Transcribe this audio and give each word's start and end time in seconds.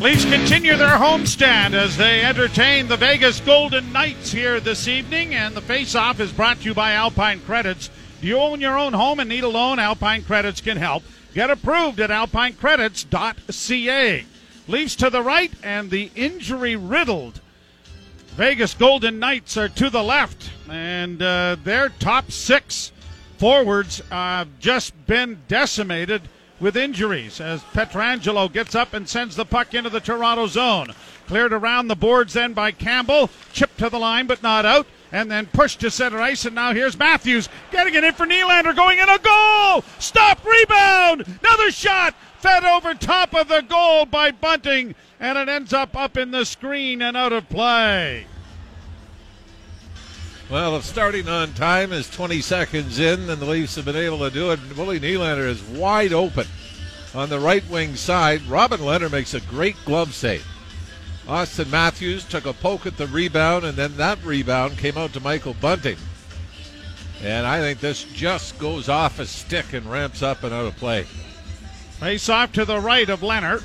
Leafs 0.00 0.24
continue 0.26 0.76
their 0.76 0.98
homestand 0.98 1.72
as 1.72 1.96
they 1.96 2.22
entertain 2.22 2.86
the 2.86 2.98
Vegas 2.98 3.40
Golden 3.40 3.92
Knights 3.92 4.30
here 4.30 4.60
this 4.60 4.88
evening, 4.88 5.34
and 5.34 5.54
the 5.54 5.62
face-off 5.62 6.20
is 6.20 6.32
brought 6.32 6.58
to 6.58 6.64
you 6.64 6.74
by 6.74 6.92
Alpine 6.92 7.40
Credits. 7.40 7.88
Do 8.20 8.26
you 8.26 8.36
own 8.36 8.60
your 8.60 8.78
own 8.78 8.92
home 8.92 9.20
and 9.20 9.28
need 9.28 9.44
a 9.44 9.48
loan? 9.48 9.78
Alpine 9.78 10.22
Credits 10.22 10.60
can 10.60 10.76
help. 10.76 11.02
Get 11.32 11.48
approved 11.50 11.98
at 12.00 12.10
alpinecredits.ca. 12.10 14.26
Leafs 14.68 14.96
to 14.96 15.08
the 15.08 15.22
right, 15.22 15.52
and 15.62 15.90
the 15.90 16.10
injury-riddled 16.14 17.40
Vegas 18.36 18.74
Golden 18.74 19.18
Knights 19.18 19.56
are 19.56 19.70
to 19.70 19.88
the 19.88 20.02
left, 20.02 20.50
and 20.68 21.22
uh, 21.22 21.56
their 21.64 21.88
top 21.88 22.30
six 22.30 22.92
forwards 23.38 24.02
have 24.10 24.60
just 24.60 24.92
been 25.06 25.38
decimated 25.48 26.20
with 26.60 26.76
injuries 26.76 27.40
as 27.40 27.62
Pietrangelo 27.72 28.52
gets 28.52 28.74
up 28.74 28.94
and 28.94 29.08
sends 29.08 29.36
the 29.36 29.44
puck 29.44 29.74
into 29.74 29.90
the 29.90 30.00
Toronto 30.00 30.46
zone. 30.46 30.88
Cleared 31.26 31.52
around 31.52 31.88
the 31.88 31.96
boards 31.96 32.32
then 32.32 32.52
by 32.52 32.72
Campbell, 32.72 33.30
chipped 33.52 33.78
to 33.78 33.90
the 33.90 33.98
line 33.98 34.26
but 34.26 34.42
not 34.42 34.64
out, 34.64 34.86
and 35.12 35.30
then 35.30 35.46
pushed 35.46 35.80
to 35.80 35.90
center 35.90 36.20
ice. 36.20 36.44
And 36.44 36.54
now 36.54 36.72
here's 36.72 36.98
Matthews 36.98 37.48
getting 37.70 37.94
it 37.94 38.04
in 38.04 38.14
for 38.14 38.26
Nylander, 38.26 38.74
going 38.74 38.98
in 38.98 39.08
a 39.08 39.18
goal. 39.18 39.84
Stop, 39.98 40.44
rebound, 40.44 41.26
another 41.42 41.70
shot, 41.70 42.14
fed 42.38 42.64
over 42.64 42.94
top 42.94 43.34
of 43.34 43.48
the 43.48 43.62
goal 43.62 44.06
by 44.06 44.30
Bunting, 44.30 44.94
and 45.20 45.38
it 45.38 45.48
ends 45.48 45.72
up 45.72 45.96
up 45.96 46.16
in 46.16 46.30
the 46.30 46.44
screen 46.44 47.02
and 47.02 47.16
out 47.16 47.32
of 47.32 47.48
play. 47.48 48.26
Well, 50.48 50.76
if 50.76 50.84
starting 50.84 51.28
on 51.28 51.54
time 51.54 51.92
is 51.92 52.08
20 52.08 52.40
seconds 52.40 53.00
in, 53.00 53.28
and 53.28 53.42
the 53.42 53.46
Leafs 53.46 53.74
have 53.74 53.84
been 53.84 53.96
able 53.96 54.20
to 54.20 54.30
do 54.30 54.52
it. 54.52 54.60
Willie 54.76 55.00
Nylander 55.00 55.46
is 55.48 55.60
wide 55.62 56.12
open 56.12 56.46
on 57.16 57.28
the 57.28 57.40
right 57.40 57.68
wing 57.68 57.96
side. 57.96 58.42
Robin 58.42 58.78
Lehner 58.78 59.10
makes 59.10 59.34
a 59.34 59.40
great 59.40 59.74
glove 59.84 60.14
save. 60.14 60.46
Auston 61.26 61.68
Matthews 61.68 62.24
took 62.24 62.46
a 62.46 62.52
poke 62.52 62.86
at 62.86 62.96
the 62.96 63.08
rebound, 63.08 63.64
and 63.64 63.76
then 63.76 63.96
that 63.96 64.22
rebound 64.24 64.78
came 64.78 64.96
out 64.96 65.12
to 65.14 65.20
Michael 65.20 65.56
Bunting. 65.60 65.98
And 67.24 67.44
I 67.44 67.58
think 67.58 67.80
this 67.80 68.04
just 68.04 68.56
goes 68.60 68.88
off 68.88 69.18
a 69.18 69.26
stick 69.26 69.72
and 69.72 69.90
ramps 69.90 70.22
up 70.22 70.44
and 70.44 70.54
out 70.54 70.66
of 70.66 70.76
play. 70.76 71.02
Face 71.98 72.28
off 72.28 72.52
to 72.52 72.64
the 72.64 72.78
right 72.78 73.08
of 73.08 73.18
Lehner. 73.20 73.64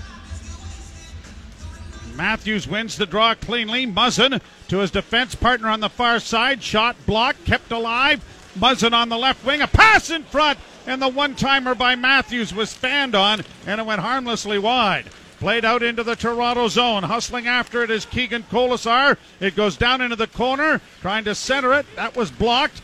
Matthews 2.16 2.68
wins 2.68 2.98
the 2.98 3.06
draw 3.06 3.36
cleanly. 3.36 3.86
Muzzin 3.86 4.42
to 4.72 4.78
his 4.78 4.90
defense 4.90 5.36
partner 5.36 5.68
on 5.68 5.82
the 5.82 5.90
far 5.90 6.18
side. 6.18 6.64
Shot 6.64 6.96
blocked, 7.06 7.44
kept 7.44 7.74
alive. 7.74 8.24
Muzzin 8.58 8.94
on 8.94 9.10
the 9.10 9.18
left 9.18 9.46
wing. 9.46 9.62
A 9.62 9.68
pass 9.68 10.10
in 10.10 10.24
front, 10.24 10.58
and 10.88 11.02
the 11.02 11.10
one 11.10 11.36
timer 11.36 11.76
by 11.76 11.96
Matthews 11.96 12.54
was 12.54 12.70
spanned 12.70 13.14
on, 13.14 13.42
and 13.68 13.82
it 13.82 13.86
went 13.86 14.00
harmlessly 14.00 14.58
wide. 14.58 15.08
Played 15.40 15.66
out 15.66 15.84
into 15.84 16.06
the 16.06 16.16
Toronto 16.16 16.70
zone. 16.70 17.04
Hustling 17.04 17.48
after 17.48 17.84
it 17.84 17.92
is 17.92 18.06
Keegan 18.06 18.44
Kolesar. 18.44 19.18
It 19.42 19.58
goes 19.58 19.76
down 19.76 20.00
into 20.00 20.16
the 20.16 20.28
corner, 20.28 20.80
trying 21.02 21.26
to 21.26 21.36
center 21.36 21.74
it. 21.74 21.86
That 21.98 22.16
was 22.16 22.32
blocked. 22.32 22.82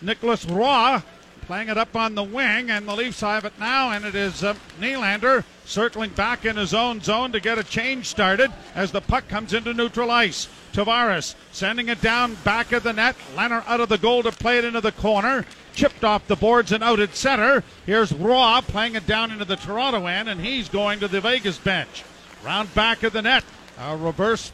Nicolas 0.00 0.44
Roy 0.44 1.02
playing 1.46 1.68
it 1.68 1.78
up 1.78 1.94
on 1.94 2.14
the 2.14 2.22
wing, 2.22 2.70
and 2.70 2.88
the 2.88 2.94
Leafs 2.94 3.20
have 3.20 3.44
it 3.44 3.52
now, 3.58 3.90
and 3.90 4.04
it 4.04 4.14
is 4.14 4.42
uh, 4.42 4.54
Nylander 4.80 5.44
circling 5.64 6.10
back 6.10 6.44
in 6.44 6.56
his 6.56 6.74
own 6.74 7.00
zone 7.00 7.32
to 7.32 7.40
get 7.40 7.58
a 7.58 7.64
change 7.64 8.06
started 8.06 8.52
as 8.74 8.92
the 8.92 9.00
puck 9.00 9.28
comes 9.28 9.52
into 9.52 9.72
neutral 9.74 10.10
ice. 10.10 10.48
Tavares 10.72 11.34
sending 11.52 11.88
it 11.88 12.00
down 12.00 12.34
back 12.44 12.72
of 12.72 12.82
the 12.82 12.92
net. 12.92 13.16
Lehner 13.34 13.66
out 13.66 13.80
of 13.80 13.88
the 13.88 13.98
goal 13.98 14.22
to 14.22 14.32
play 14.32 14.58
it 14.58 14.64
into 14.64 14.80
the 14.80 14.92
corner. 14.92 15.44
Chipped 15.74 16.04
off 16.04 16.26
the 16.26 16.36
boards 16.36 16.72
and 16.72 16.84
out 16.84 17.00
at 17.00 17.14
center. 17.14 17.62
Here's 17.86 18.12
Roy 18.12 18.60
playing 18.62 18.94
it 18.94 19.06
down 19.06 19.30
into 19.30 19.44
the 19.44 19.56
Toronto 19.56 20.06
end, 20.06 20.28
and 20.28 20.40
he's 20.40 20.68
going 20.68 21.00
to 21.00 21.08
the 21.08 21.20
Vegas 21.20 21.58
bench. 21.58 22.04
Round 22.44 22.72
back 22.74 23.02
of 23.02 23.12
the 23.12 23.22
net. 23.22 23.44
A 23.78 23.96
reverse 23.96 24.52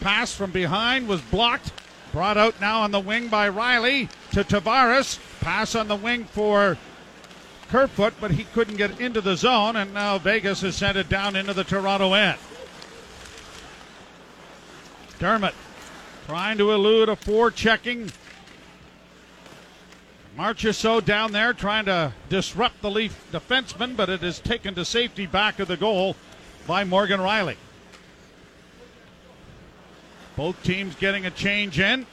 pass 0.00 0.34
from 0.34 0.52
behind 0.52 1.08
was 1.08 1.20
blocked. 1.22 1.72
Brought 2.14 2.36
out 2.36 2.60
now 2.60 2.82
on 2.82 2.92
the 2.92 3.00
wing 3.00 3.26
by 3.26 3.50
Rielly 3.50 4.08
to 4.30 4.44
Tavares. 4.44 5.18
Pass 5.40 5.74
on 5.74 5.88
the 5.88 5.96
wing 5.96 6.26
for 6.26 6.78
Kerfoot, 7.70 8.14
but 8.20 8.30
he 8.30 8.44
couldn't 8.44 8.76
get 8.76 9.00
into 9.00 9.20
the 9.20 9.36
zone, 9.36 9.74
and 9.74 9.92
now 9.92 10.18
Vegas 10.18 10.60
has 10.60 10.76
sent 10.76 10.96
it 10.96 11.08
down 11.08 11.34
into 11.34 11.52
the 11.52 11.64
Toronto 11.64 12.12
end. 12.12 12.38
Dermott 15.18 15.56
trying 16.28 16.56
to 16.58 16.70
elude 16.70 17.08
a 17.08 17.16
four 17.16 17.50
checking. 17.50 18.12
Marchessault 20.38 21.04
down 21.04 21.32
there 21.32 21.52
trying 21.52 21.86
to 21.86 22.12
disrupt 22.28 22.80
the 22.80 22.92
Leaf 22.92 23.26
defenseman, 23.32 23.96
but 23.96 24.08
it 24.08 24.22
is 24.22 24.38
taken 24.38 24.76
to 24.76 24.84
safety 24.84 25.26
back 25.26 25.58
of 25.58 25.66
the 25.66 25.76
goal 25.76 26.14
by 26.64 26.84
Morgan 26.84 27.18
Rielly. 27.18 27.56
Both 30.36 30.62
teams 30.62 30.94
getting 30.96 31.26
a 31.26 31.30
change 31.30 31.78
in. 31.78 32.06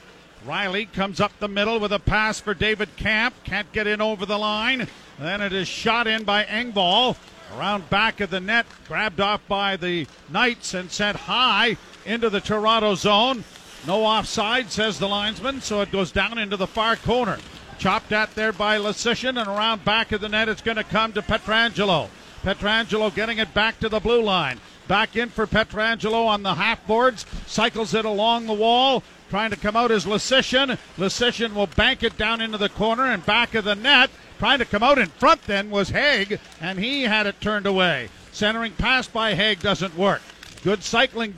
Rielly 0.46 0.92
comes 0.92 1.20
up 1.20 1.32
the 1.38 1.48
middle 1.48 1.78
with 1.78 1.92
a 1.92 1.98
pass 1.98 2.40
for 2.40 2.54
David 2.54 2.96
Kampf. 2.96 3.42
Can't 3.44 3.70
get 3.72 3.86
in 3.86 4.00
over 4.00 4.26
the 4.26 4.38
line. 4.38 4.88
Then 5.18 5.40
it 5.40 5.52
is 5.52 5.68
shot 5.68 6.06
in 6.06 6.24
by 6.24 6.44
Engvall. 6.44 7.16
Around 7.56 7.90
back 7.90 8.20
of 8.20 8.30
the 8.30 8.40
net, 8.40 8.64
grabbed 8.88 9.20
off 9.20 9.46
by 9.46 9.76
the 9.76 10.06
Knights 10.30 10.72
and 10.72 10.90
sent 10.90 11.16
high 11.16 11.76
into 12.06 12.30
the 12.30 12.40
Toronto 12.40 12.94
zone. 12.94 13.44
No 13.86 14.04
offside, 14.04 14.70
says 14.70 14.98
the 14.98 15.08
linesman, 15.08 15.60
so 15.60 15.80
it 15.80 15.92
goes 15.92 16.12
down 16.12 16.38
into 16.38 16.56
the 16.56 16.66
far 16.66 16.96
corner. 16.96 17.38
Chopped 17.78 18.12
at 18.12 18.34
there 18.34 18.52
by 18.52 18.78
Leschyshyn, 18.78 19.38
and 19.38 19.48
around 19.48 19.84
back 19.84 20.12
of 20.12 20.20
the 20.20 20.28
net, 20.28 20.48
it's 20.48 20.62
going 20.62 20.76
to 20.76 20.84
come 20.84 21.12
to 21.12 21.20
Pietrangelo. 21.22 22.08
Pietrangelo 22.42 23.14
getting 23.14 23.38
it 23.38 23.52
back 23.52 23.78
to 23.80 23.88
the 23.88 24.00
blue 24.00 24.22
line. 24.22 24.60
Back 24.88 25.16
in 25.16 25.28
for 25.28 25.46
Pietrangelo 25.46 26.26
on 26.26 26.42
the 26.42 26.54
half 26.54 26.86
boards. 26.86 27.24
Cycles 27.46 27.94
it 27.94 28.04
along 28.04 28.46
the 28.46 28.52
wall. 28.52 29.02
Trying 29.30 29.50
to 29.50 29.56
come 29.56 29.76
out 29.76 29.90
is 29.90 30.04
Leschyshyn. 30.04 30.78
Leschyshyn 30.98 31.54
will 31.54 31.66
bank 31.66 32.02
it 32.02 32.18
down 32.18 32.40
into 32.40 32.58
the 32.58 32.68
corner 32.68 33.04
and 33.04 33.24
back 33.24 33.54
of 33.54 33.64
the 33.64 33.74
net. 33.74 34.10
Trying 34.38 34.58
to 34.58 34.64
come 34.64 34.82
out 34.82 34.98
in 34.98 35.08
front 35.08 35.42
then 35.44 35.70
was 35.70 35.90
Hague, 35.90 36.40
and 36.60 36.78
he 36.78 37.02
had 37.04 37.26
it 37.26 37.40
turned 37.40 37.64
away. 37.64 38.10
Centering 38.32 38.72
pass 38.72 39.06
by 39.06 39.34
Hague 39.34 39.60
doesn't 39.60 39.96
work. 39.96 40.20
Good 40.64 40.82
cycling 40.82 41.34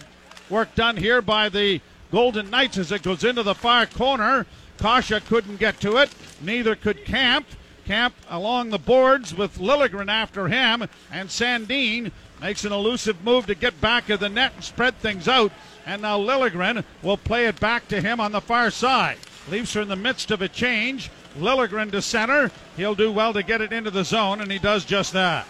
work 0.48 0.74
done 0.74 0.96
here 0.96 1.22
by 1.22 1.48
the 1.48 1.80
Golden 2.10 2.50
Knights 2.50 2.78
as 2.78 2.92
it 2.92 3.02
goes 3.02 3.24
into 3.24 3.42
the 3.42 3.54
far 3.54 3.86
corner. 3.86 4.46
Kase 4.78 5.20
couldn't 5.28 5.60
get 5.60 5.80
to 5.80 5.98
it. 5.98 6.10
Neither 6.40 6.74
could 6.74 7.04
Kampf. 7.04 7.56
Kampf 7.84 8.16
along 8.28 8.70
the 8.70 8.78
boards 8.78 9.34
with 9.34 9.58
Liljegren 9.58 10.08
after 10.08 10.48
him, 10.48 10.88
and 11.12 11.28
Sandin 11.28 12.10
makes 12.40 12.64
an 12.64 12.72
elusive 12.72 13.22
move 13.24 13.46
to 13.46 13.54
get 13.54 13.80
back 13.80 14.10
of 14.10 14.20
the 14.20 14.28
net 14.28 14.52
and 14.54 14.64
spread 14.64 14.96
things 14.98 15.28
out. 15.28 15.52
And 15.86 16.02
now 16.02 16.18
Liljegren 16.18 16.84
will 17.02 17.16
play 17.16 17.46
it 17.46 17.60
back 17.60 17.88
to 17.88 18.00
him 18.00 18.20
on 18.20 18.32
the 18.32 18.40
far 18.40 18.70
side. 18.70 19.18
Leafs 19.50 19.76
are 19.76 19.82
in 19.82 19.88
the 19.88 19.96
midst 19.96 20.30
of 20.30 20.40
a 20.40 20.48
change. 20.48 21.10
Liljegren 21.38 21.90
to 21.92 22.00
center. 22.00 22.50
He'll 22.76 22.94
do 22.94 23.12
well 23.12 23.32
to 23.32 23.42
get 23.42 23.60
it 23.60 23.72
into 23.72 23.90
the 23.90 24.04
zone, 24.04 24.40
and 24.40 24.50
he 24.50 24.58
does 24.58 24.84
just 24.84 25.12
that. 25.12 25.46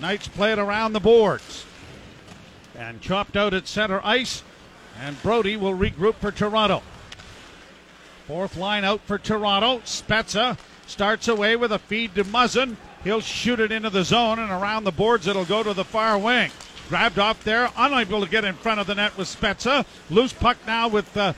Knights 0.00 0.28
play 0.28 0.52
it 0.52 0.58
around 0.58 0.92
the 0.92 1.00
boards. 1.00 1.66
And 2.76 3.00
chopped 3.00 3.36
out 3.36 3.54
at 3.54 3.68
center 3.68 4.00
ice. 4.04 4.42
And 5.00 5.20
Brodie 5.22 5.56
will 5.56 5.74
regroup 5.74 6.14
for 6.16 6.30
Toronto. 6.30 6.82
Fourth 8.26 8.56
line 8.56 8.84
out 8.84 9.02
for 9.02 9.18
Toronto. 9.18 9.80
Spezza 9.80 10.56
starts 10.86 11.28
away 11.28 11.56
with 11.56 11.72
a 11.72 11.78
feed 11.78 12.14
to 12.14 12.24
Muzzin. 12.24 12.76
He'll 13.02 13.20
shoot 13.20 13.60
it 13.60 13.70
into 13.70 13.90
the 13.90 14.02
zone, 14.02 14.38
and 14.38 14.50
around 14.50 14.84
the 14.84 14.92
boards 14.92 15.26
it'll 15.26 15.44
go 15.44 15.62
to 15.62 15.74
the 15.74 15.84
far 15.84 16.18
wing. 16.18 16.50
Grabbed 16.88 17.18
off 17.18 17.44
there, 17.44 17.70
unable 17.76 18.22
to 18.24 18.30
get 18.30 18.44
in 18.44 18.54
front 18.54 18.80
of 18.80 18.86
the 18.86 18.94
net 18.94 19.16
with 19.18 19.28
Spezza. 19.28 19.84
Loose 20.08 20.32
puck 20.32 20.56
now 20.66 20.88
with 20.88 21.14
uh, 21.16 21.34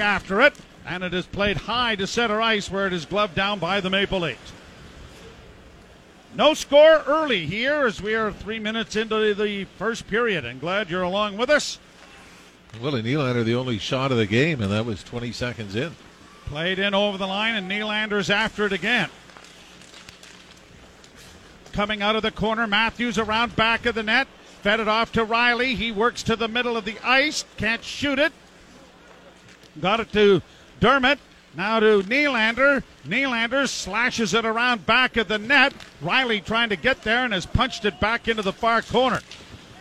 after 0.00 0.40
it, 0.40 0.54
and 0.86 1.04
it 1.04 1.12
is 1.12 1.26
played 1.26 1.58
high 1.58 1.94
to 1.96 2.06
center 2.06 2.40
ice 2.40 2.70
where 2.70 2.86
it 2.86 2.92
is 2.94 3.04
gloved 3.04 3.34
down 3.34 3.58
by 3.58 3.80
the 3.80 3.90
Maple 3.90 4.20
Leafs. 4.20 4.52
No 6.34 6.54
score 6.54 7.02
early 7.06 7.46
here 7.46 7.86
as 7.86 8.00
we 8.00 8.14
are 8.14 8.32
three 8.32 8.58
minutes 8.58 8.96
into 8.96 9.34
the 9.34 9.64
first 9.76 10.06
period, 10.08 10.46
and 10.46 10.60
glad 10.60 10.88
you're 10.88 11.02
along 11.02 11.36
with 11.36 11.50
us. 11.50 11.78
Willie 12.80 13.02
Nylander, 13.02 13.44
the 13.44 13.54
only 13.54 13.78
shot 13.78 14.12
of 14.12 14.18
the 14.18 14.26
game, 14.26 14.60
and 14.62 14.70
that 14.70 14.86
was 14.86 15.02
20 15.02 15.32
seconds 15.32 15.74
in. 15.74 15.96
Played 16.46 16.78
in 16.78 16.94
over 16.94 17.18
the 17.18 17.26
line, 17.26 17.54
and 17.54 17.70
Nylander's 17.70 18.30
after 18.30 18.66
it 18.66 18.72
again. 18.72 19.10
Coming 21.72 22.02
out 22.02 22.16
of 22.16 22.22
the 22.22 22.30
corner, 22.30 22.66
Matthews 22.66 23.18
around 23.18 23.56
back 23.56 23.86
of 23.86 23.94
the 23.94 24.02
net. 24.02 24.28
Fed 24.62 24.80
it 24.80 24.88
off 24.88 25.12
to 25.12 25.24
Rielly. 25.24 25.74
He 25.74 25.92
works 25.92 26.22
to 26.24 26.36
the 26.36 26.48
middle 26.48 26.76
of 26.76 26.84
the 26.84 26.98
ice. 27.04 27.44
Can't 27.56 27.84
shoot 27.84 28.18
it. 28.18 28.32
Got 29.80 30.00
it 30.00 30.12
to 30.12 30.42
Dermott. 30.80 31.18
Now 31.54 31.80
to 31.80 32.02
Nylander. 32.02 32.82
Nylander 33.06 33.68
slashes 33.68 34.34
it 34.34 34.44
around 34.44 34.86
back 34.86 35.16
of 35.16 35.28
the 35.28 35.38
net. 35.38 35.72
Rielly 36.02 36.44
trying 36.44 36.68
to 36.70 36.76
get 36.76 37.02
there 37.02 37.24
and 37.24 37.32
has 37.32 37.46
punched 37.46 37.84
it 37.84 38.00
back 38.00 38.28
into 38.28 38.42
the 38.42 38.52
far 38.52 38.82
corner. 38.82 39.20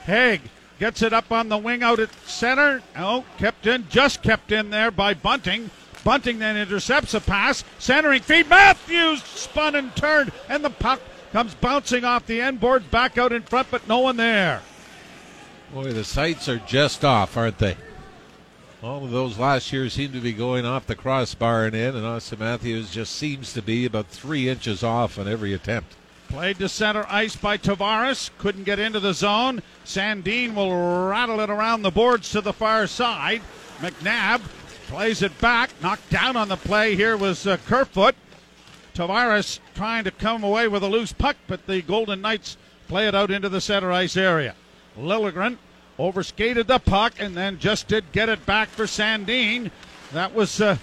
Hague 0.05 0.41
gets 0.79 1.01
it 1.01 1.13
up 1.13 1.31
on 1.31 1.49
the 1.49 1.57
wing 1.57 1.83
out 1.83 1.99
at 1.99 2.13
center. 2.25 2.81
Oh, 2.95 3.25
kept 3.37 3.67
in, 3.67 3.87
just 3.89 4.21
kept 4.21 4.51
in 4.51 4.69
there 4.69 4.91
by 4.91 5.13
Bunting. 5.13 5.69
Bunting 6.03 6.39
then 6.39 6.55
intercepts 6.55 7.13
a 7.13 7.19
pass. 7.19 7.63
Centering 7.79 8.21
feed. 8.21 8.49
Matthews 8.49 9.23
spun 9.23 9.75
and 9.75 9.95
turned, 9.95 10.31
and 10.47 10.63
the 10.63 10.69
puck 10.69 11.01
comes 11.33 11.53
bouncing 11.55 12.05
off 12.05 12.25
the 12.25 12.41
end 12.41 12.59
board, 12.59 12.89
back 12.89 13.17
out 13.17 13.33
in 13.33 13.41
front, 13.41 13.69
but 13.69 13.87
no 13.87 13.99
one 13.99 14.15
there. 14.15 14.61
Boy, 15.73 15.91
the 15.91 16.05
sights 16.05 16.47
are 16.47 16.59
just 16.59 17.03
off, 17.03 17.35
aren't 17.35 17.57
they? 17.57 17.75
All 18.81 19.03
of 19.03 19.11
those 19.11 19.37
last 19.37 19.73
year 19.73 19.89
seem 19.89 20.13
to 20.13 20.21
be 20.21 20.31
going 20.31 20.65
off 20.65 20.87
the 20.87 20.95
crossbar 20.95 21.65
and 21.65 21.75
in, 21.75 21.95
and 21.95 22.05
Auston 22.05 22.39
Matthews 22.39 22.89
just 22.89 23.15
seems 23.15 23.51
to 23.53 23.61
be 23.61 23.85
about 23.85 24.07
three 24.07 24.47
inches 24.47 24.81
off 24.83 25.19
on 25.19 25.27
every 25.27 25.51
attempt. 25.53 25.96
Played 26.29 26.59
to 26.59 26.69
center 26.69 27.05
ice 27.07 27.35
by 27.35 27.57
Tavares. 27.57 28.29
Couldn't 28.37 28.65
get 28.65 28.79
into 28.79 28.99
the 28.99 29.13
zone. 29.13 29.61
Sandin 29.85 30.55
will 30.55 31.07
rattle 31.07 31.39
it 31.39 31.49
around 31.49 31.81
the 31.81 31.91
boards 31.91 32.31
to 32.31 32.41
the 32.41 32.53
far 32.53 32.85
side. 32.85 33.41
McNabb 33.79 34.41
plays 34.87 35.21
it 35.21 35.39
back. 35.39 35.69
Knocked 35.81 36.09
down 36.09 36.35
on 36.35 36.49
the 36.49 36.57
play 36.57 36.95
here 36.95 37.15
was 37.15 37.47
uh, 37.47 37.57
Kerfoot. 37.65 38.15
Tavares 38.93 39.59
trying 39.73 40.03
to 40.03 40.11
come 40.11 40.43
away 40.43 40.67
with 40.67 40.83
a 40.83 40.87
loose 40.87 41.13
puck, 41.13 41.37
but 41.47 41.65
the 41.65 41.81
Golden 41.81 42.21
Knights 42.21 42.57
play 42.87 43.07
it 43.07 43.15
out 43.15 43.31
into 43.31 43.47
the 43.47 43.61
center 43.61 43.91
ice 43.91 44.17
area. 44.17 44.55
Liljegren 44.97 45.57
overskated 45.99 46.67
the 46.67 46.79
puck 46.79 47.13
and 47.19 47.35
then 47.35 47.59
just 47.59 47.87
did 47.87 48.11
get 48.11 48.27
it 48.27 48.45
back 48.45 48.69
for 48.69 48.85
Sandin. 48.85 49.71
That 50.13 50.33
was 50.33 50.59
uh, 50.59 50.77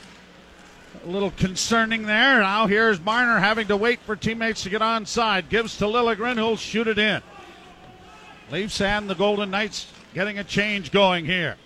a 1.02 1.08
little 1.08 1.32
concerning 1.32 2.04
there. 2.04 2.40
Now 2.40 2.66
here's 2.66 3.00
Marner 3.00 3.38
having 3.38 3.66
to 3.68 3.76
wait 3.76 4.00
for 4.00 4.16
teammates 4.16 4.62
to 4.62 4.70
get 4.70 4.80
onside. 4.80 5.48
Gives 5.48 5.76
to 5.78 5.84
Liljegren, 5.84 6.36
who'll 6.36 6.56
shoot 6.56 6.86
it 6.86 6.98
in. 6.98 7.22
Leafs 8.50 8.80
and 8.80 9.08
the 9.08 9.14
Golden 9.14 9.50
Knights 9.50 9.90
getting 10.12 10.38
a 10.38 10.44
change 10.44 10.92
going 10.92 11.24
here. 11.24 11.56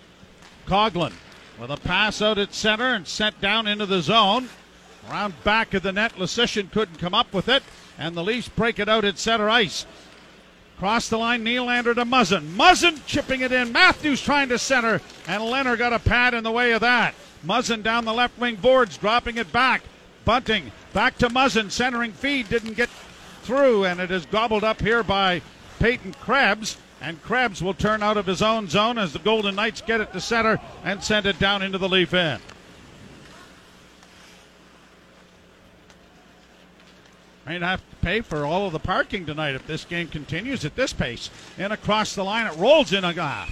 Coghlan 0.65 1.13
with 1.59 1.71
a 1.71 1.77
pass 1.77 2.21
out 2.21 2.37
at 2.37 2.53
center 2.53 2.93
and 2.93 3.07
sent 3.07 3.39
down 3.41 3.67
into 3.67 3.85
the 3.85 4.01
zone. 4.01 4.49
Around 5.09 5.43
back 5.43 5.73
of 5.73 5.83
the 5.83 5.91
net, 5.91 6.15
Leschyshyn 6.15 6.71
couldn't 6.71 6.99
come 6.99 7.13
up 7.13 7.33
with 7.33 7.49
it, 7.49 7.63
and 7.97 8.15
the 8.15 8.23
Leafs 8.23 8.49
break 8.49 8.79
it 8.79 8.87
out 8.87 9.05
at 9.05 9.17
center 9.17 9.49
ice. 9.49 9.85
Cross 10.77 11.09
the 11.09 11.17
line, 11.17 11.43
Nylander 11.43 11.95
to 11.95 12.05
Muzzin. 12.05 12.55
Muzzin 12.55 13.05
chipping 13.05 13.41
it 13.41 13.51
in. 13.51 13.71
Matthews 13.71 14.21
trying 14.21 14.49
to 14.49 14.57
center, 14.57 15.01
and 15.27 15.43
Lehner 15.43 15.77
got 15.77 15.93
a 15.93 15.99
pad 15.99 16.33
in 16.33 16.43
the 16.43 16.51
way 16.51 16.71
of 16.71 16.81
that. 16.81 17.15
Muzzin 17.45 17.83
down 17.83 18.05
the 18.05 18.13
left 18.13 18.37
wing 18.37 18.55
boards, 18.55 18.97
dropping 18.97 19.37
it 19.37 19.51
back. 19.51 19.83
Bunting 20.25 20.71
back 20.93 21.17
to 21.19 21.29
Muzzin, 21.29 21.71
centering 21.71 22.11
feed, 22.11 22.49
didn't 22.49 22.73
get 22.73 22.89
through, 23.43 23.85
and 23.85 23.99
it 23.99 24.11
is 24.11 24.25
gobbled 24.25 24.63
up 24.63 24.81
here 24.81 25.03
by 25.03 25.41
Peyton 25.79 26.13
Krebs. 26.13 26.77
And 27.01 27.21
Krebs 27.23 27.63
will 27.63 27.73
turn 27.73 28.03
out 28.03 28.17
of 28.17 28.25
his 28.25 28.41
own 28.41 28.67
zone 28.67 28.97
as 28.97 29.13
the 29.13 29.19
Golden 29.19 29.55
Knights 29.55 29.81
get 29.81 30.01
it 30.01 30.11
to 30.11 30.19
center 30.19 30.59
and 30.83 31.01
send 31.01 31.25
it 31.25 31.39
down 31.39 31.61
into 31.61 31.77
the 31.77 31.87
Leaf 31.87 32.13
end. 32.13 32.41
Might 37.45 37.61
have 37.61 37.89
to 37.89 37.95
pay 37.95 38.21
for 38.21 38.45
all 38.45 38.67
of 38.67 38.73
the 38.73 38.79
parking 38.79 39.25
tonight 39.25 39.55
if 39.55 39.65
this 39.65 39.85
game 39.85 40.09
continues 40.09 40.65
at 40.65 40.75
this 40.75 40.93
pace. 40.93 41.31
And 41.57 41.73
across 41.73 42.13
the 42.13 42.23
line, 42.23 42.45
it 42.45 42.55
rolls 42.57 42.93
in 42.93 43.03
a 43.03 43.13
glass. 43.13 43.49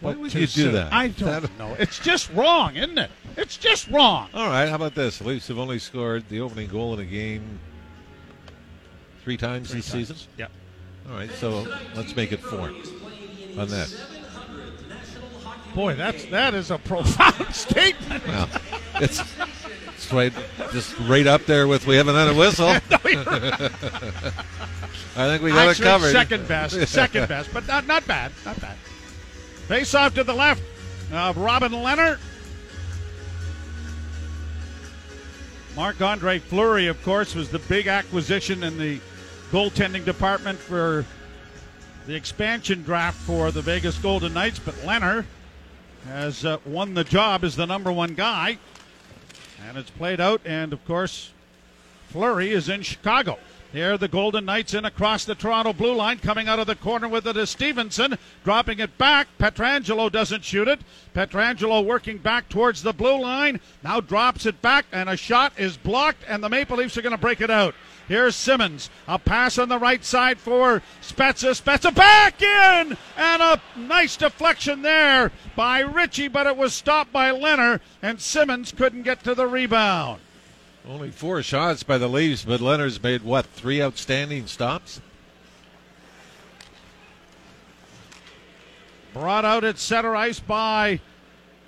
Why 0.00 0.14
would 0.14 0.32
you 0.34 0.46
do 0.46 0.70
that? 0.72 0.92
I 0.92 1.08
don't 1.08 1.58
know. 1.58 1.74
It's 1.78 1.98
just 1.98 2.30
wrong, 2.32 2.76
isn't 2.76 2.98
it? 2.98 3.10
It's 3.36 3.56
just 3.56 3.88
wrong. 3.88 4.28
All 4.34 4.48
right, 4.48 4.68
how 4.68 4.74
about 4.76 4.94
this? 4.94 5.18
The 5.18 5.24
Leafs 5.28 5.48
have 5.48 5.58
only 5.58 5.78
scored 5.78 6.28
the 6.28 6.40
opening 6.40 6.68
goal 6.68 6.94
in 6.94 7.00
a 7.00 7.04
game 7.04 7.58
three 9.24 9.36
times 9.36 9.70
Three 9.70 9.80
this 9.80 9.90
times. 9.90 10.08
season. 10.08 10.28
Yep. 10.38 10.50
All 11.10 11.16
right, 11.16 11.30
so 11.32 11.66
let's 11.94 12.14
make 12.16 12.32
it 12.32 12.40
four 12.40 12.68
on 13.58 13.68
that. 13.68 13.94
Boy, 15.74 15.94
that's 15.94 16.24
that 16.26 16.54
is 16.54 16.70
a 16.70 16.78
profound 16.78 17.54
statement. 17.54 18.26
Well, 18.26 18.48
it's 18.96 19.22
it's 19.94 20.12
right, 20.12 20.32
just 20.72 20.98
right 21.00 21.26
up 21.26 21.44
there 21.46 21.66
with 21.68 21.86
we 21.86 21.96
haven't 21.96 22.14
had 22.14 22.28
a 22.28 22.34
whistle. 22.34 22.68
I 25.16 25.26
think 25.26 25.42
we 25.42 25.50
got 25.50 25.68
Actually, 25.68 25.86
it 25.86 25.88
covered. 25.90 26.12
second 26.12 26.48
best, 26.48 26.88
second 26.88 27.28
best, 27.28 27.50
but 27.52 27.66
not 27.66 27.86
not 27.86 28.06
bad, 28.06 28.32
not 28.44 28.60
bad. 28.60 28.76
Face 29.68 29.94
off 29.94 30.14
to 30.14 30.24
the 30.24 30.32
left 30.32 30.62
of 31.12 31.36
Robin 31.36 31.72
Lehner. 31.72 32.18
Marc 35.76 36.00
Andre 36.00 36.38
Fleury, 36.38 36.86
of 36.86 37.02
course, 37.02 37.34
was 37.34 37.50
the 37.50 37.58
big 37.58 37.86
acquisition 37.86 38.64
in 38.64 38.78
the 38.78 38.98
goaltending 39.52 40.06
department 40.06 40.58
for 40.58 41.04
the 42.06 42.14
expansion 42.14 42.82
draft 42.82 43.20
for 43.20 43.50
the 43.50 43.60
Vegas 43.60 43.98
Golden 43.98 44.32
Knights, 44.32 44.58
but 44.58 44.74
Lehner 44.76 45.26
has 46.06 46.46
uh, 46.46 46.56
won 46.64 46.94
the 46.94 47.04
job 47.04 47.44
as 47.44 47.54
the 47.54 47.66
number 47.66 47.92
one 47.92 48.14
guy. 48.14 48.56
And 49.68 49.76
it's 49.76 49.90
played 49.90 50.18
out, 50.18 50.40
and 50.46 50.72
of 50.72 50.82
course, 50.86 51.30
Fleury 52.08 52.52
is 52.52 52.70
in 52.70 52.80
Chicago. 52.80 53.38
Here, 53.70 53.98
the 53.98 54.08
Golden 54.08 54.46
Knights 54.46 54.72
in 54.72 54.86
across 54.86 55.26
the 55.26 55.34
Toronto 55.34 55.74
blue 55.74 55.94
line, 55.94 56.18
coming 56.20 56.48
out 56.48 56.58
of 56.58 56.66
the 56.66 56.74
corner 56.74 57.06
with 57.06 57.26
it 57.26 57.36
is 57.36 57.50
Stephenson, 57.50 58.16
dropping 58.42 58.78
it 58.78 58.96
back. 58.96 59.28
Pietrangelo 59.38 60.10
doesn't 60.10 60.42
shoot 60.42 60.68
it. 60.68 60.80
Pietrangelo 61.14 61.84
working 61.84 62.16
back 62.16 62.48
towards 62.48 62.82
the 62.82 62.94
blue 62.94 63.20
line, 63.20 63.60
now 63.84 64.00
drops 64.00 64.46
it 64.46 64.62
back, 64.62 64.86
and 64.90 65.10
a 65.10 65.18
shot 65.18 65.52
is 65.58 65.76
blocked, 65.76 66.24
and 66.26 66.42
the 66.42 66.48
Maple 66.48 66.78
Leafs 66.78 66.96
are 66.96 67.02
going 67.02 67.14
to 67.14 67.18
break 67.18 67.42
it 67.42 67.50
out. 67.50 67.74
Here's 68.08 68.34
Simmonds, 68.34 68.88
a 69.06 69.18
pass 69.18 69.58
on 69.58 69.68
the 69.68 69.78
right 69.78 70.02
side 70.02 70.38
for 70.38 70.82
Spezza. 71.02 71.50
Spezza 71.50 71.94
back 71.94 72.40
in, 72.40 72.96
and 73.18 73.42
a 73.42 73.60
nice 73.76 74.16
deflection 74.16 74.80
there 74.80 75.30
by 75.56 75.80
Ritchie, 75.80 76.28
but 76.28 76.46
it 76.46 76.56
was 76.56 76.72
stopped 76.72 77.12
by 77.12 77.32
Lehner, 77.32 77.80
and 78.00 78.18
Simmonds 78.18 78.72
couldn't 78.72 79.02
get 79.02 79.22
to 79.24 79.34
the 79.34 79.46
rebound. 79.46 80.22
Only 80.88 81.10
four 81.10 81.42
shots 81.42 81.82
by 81.82 81.98
the 81.98 82.08
Leafs, 82.08 82.46
but 82.46 82.60
Lehner's 82.60 83.02
made 83.02 83.22
what 83.22 83.44
three 83.44 83.82
outstanding 83.82 84.46
stops. 84.46 85.02
Brought 89.12 89.44
out 89.44 89.64
at 89.64 89.78
center 89.78 90.16
ice 90.16 90.40
by 90.40 91.00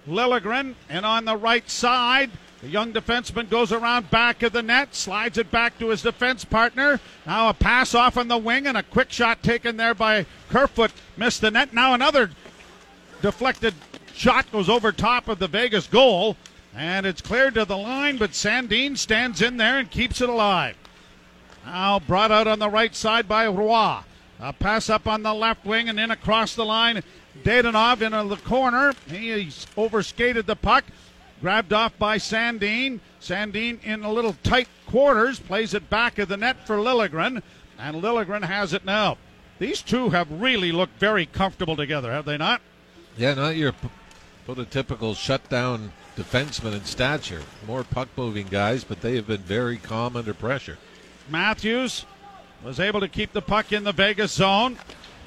Liljegren, 0.09 0.75
and 0.89 1.05
on 1.05 1.27
the 1.27 1.37
right 1.37 1.69
side, 1.69 2.31
the 2.63 2.69
young 2.69 2.95
defenseman 2.95 3.51
goes 3.51 3.73
around 3.73 4.11
back 4.11 4.43
of 4.43 4.53
the 4.53 4.63
net, 4.63 4.95
slides 4.95 5.37
it 5.37 5.51
back 5.51 5.79
to 5.81 5.89
his 5.89 6.01
defense 6.01 6.47
partner. 6.47 6.99
Now 7.27 7.51
a 7.51 7.55
pass 7.55 7.95
off 7.95 8.17
on 8.17 8.29
the 8.29 8.39
wing, 8.39 8.67
and 8.67 8.79
a 8.79 8.83
quick 8.83 9.13
shot 9.13 9.43
taken 9.43 9.77
there 9.77 9.95
by 9.95 10.25
Kerfoot 10.49 10.93
missed 11.19 11.43
the 11.43 11.51
net. 11.51 11.75
Now 11.75 11.93
another 11.93 12.31
deflected 13.21 13.75
shot 14.15 14.51
goes 14.51 14.71
over 14.71 14.93
top 14.93 15.29
of 15.29 15.39
the 15.39 15.49
Vegas 15.49 15.87
goal, 15.87 16.39
and 16.75 17.07
it's 17.07 17.21
cleared 17.21 17.55
to 17.55 17.65
the 17.65 17.77
line, 17.77 18.17
but 18.17 18.31
Sandin 18.31 18.97
stands 18.97 19.43
in 19.43 19.57
there 19.57 19.79
and 19.79 19.91
keeps 19.91 20.21
it 20.21 20.29
alive. 20.29 20.77
Now 21.65 21.99
brought 21.99 22.31
out 22.31 22.47
on 22.47 22.59
the 22.59 22.69
right 22.69 22.95
side 22.95 23.29
by 23.29 23.47
Roy. 23.47 23.99
A 24.39 24.53
pass 24.53 24.89
up 24.89 25.07
on 25.07 25.23
the 25.23 25.35
left 25.35 25.67
wing 25.67 25.89
and 25.89 26.01
in 26.01 26.11
across 26.11 26.55
the 26.55 26.65
line. 26.65 27.03
Dadonov 27.43 28.01
in 28.01 28.29
the 28.29 28.37
corner. 28.37 28.95
He's 29.09 29.67
overskated 29.77 30.47
the 30.47 30.57
puck. 30.57 30.85
Grabbed 31.41 31.73
off 31.73 31.99
by 31.99 32.17
Sandin. 32.17 33.01
Sandin 33.21 33.83
in 33.85 34.03
a 34.03 34.13
little 34.13 34.35
tight 34.43 34.69
quarters. 34.87 35.39
Plays 35.39 35.75
it 35.75 35.91
back 35.91 36.19
of 36.19 36.29
the 36.29 36.37
net 36.37 36.67
for 36.67 36.77
Liljegren. 36.77 37.43
And 37.79 38.03
Liljegren 38.03 38.45
has 38.45 38.73
it 38.73 38.85
now. 38.85 39.19
These 39.59 39.83
two 39.83 40.09
have 40.11 40.41
really 40.41 40.73
looked 40.73 40.99
very 40.99 41.27
comfortable 41.27 41.77
together, 41.77 42.11
have 42.13 42.25
they 42.25 42.39
not? 42.39 42.63
Yeah, 43.19 43.35
not 43.35 43.57
your 43.57 43.75
prototypical 44.47 45.15
shutdown 45.15 45.93
defenseman 46.21 46.75
in 46.75 46.85
stature. 46.85 47.43
More 47.67 47.83
puck 47.83 48.09
moving 48.17 48.47
guys, 48.47 48.85
but 48.85 49.01
they 49.01 49.17
have 49.17 49.27
been 49.27 49.41
very 49.41 49.79
calm 49.79 50.17
under 50.17 50.35
pressure. 50.35 50.79
Matthews 51.29 52.05
was 52.63 52.79
able 52.79 53.01
to 53.01 53.09
keep 53.09 53.33
the 53.33 53.43
puck 53.43 53.73
in 53.73 53.85
the 53.85 53.93
Vegas 53.93 54.33
zone. 54.33 54.77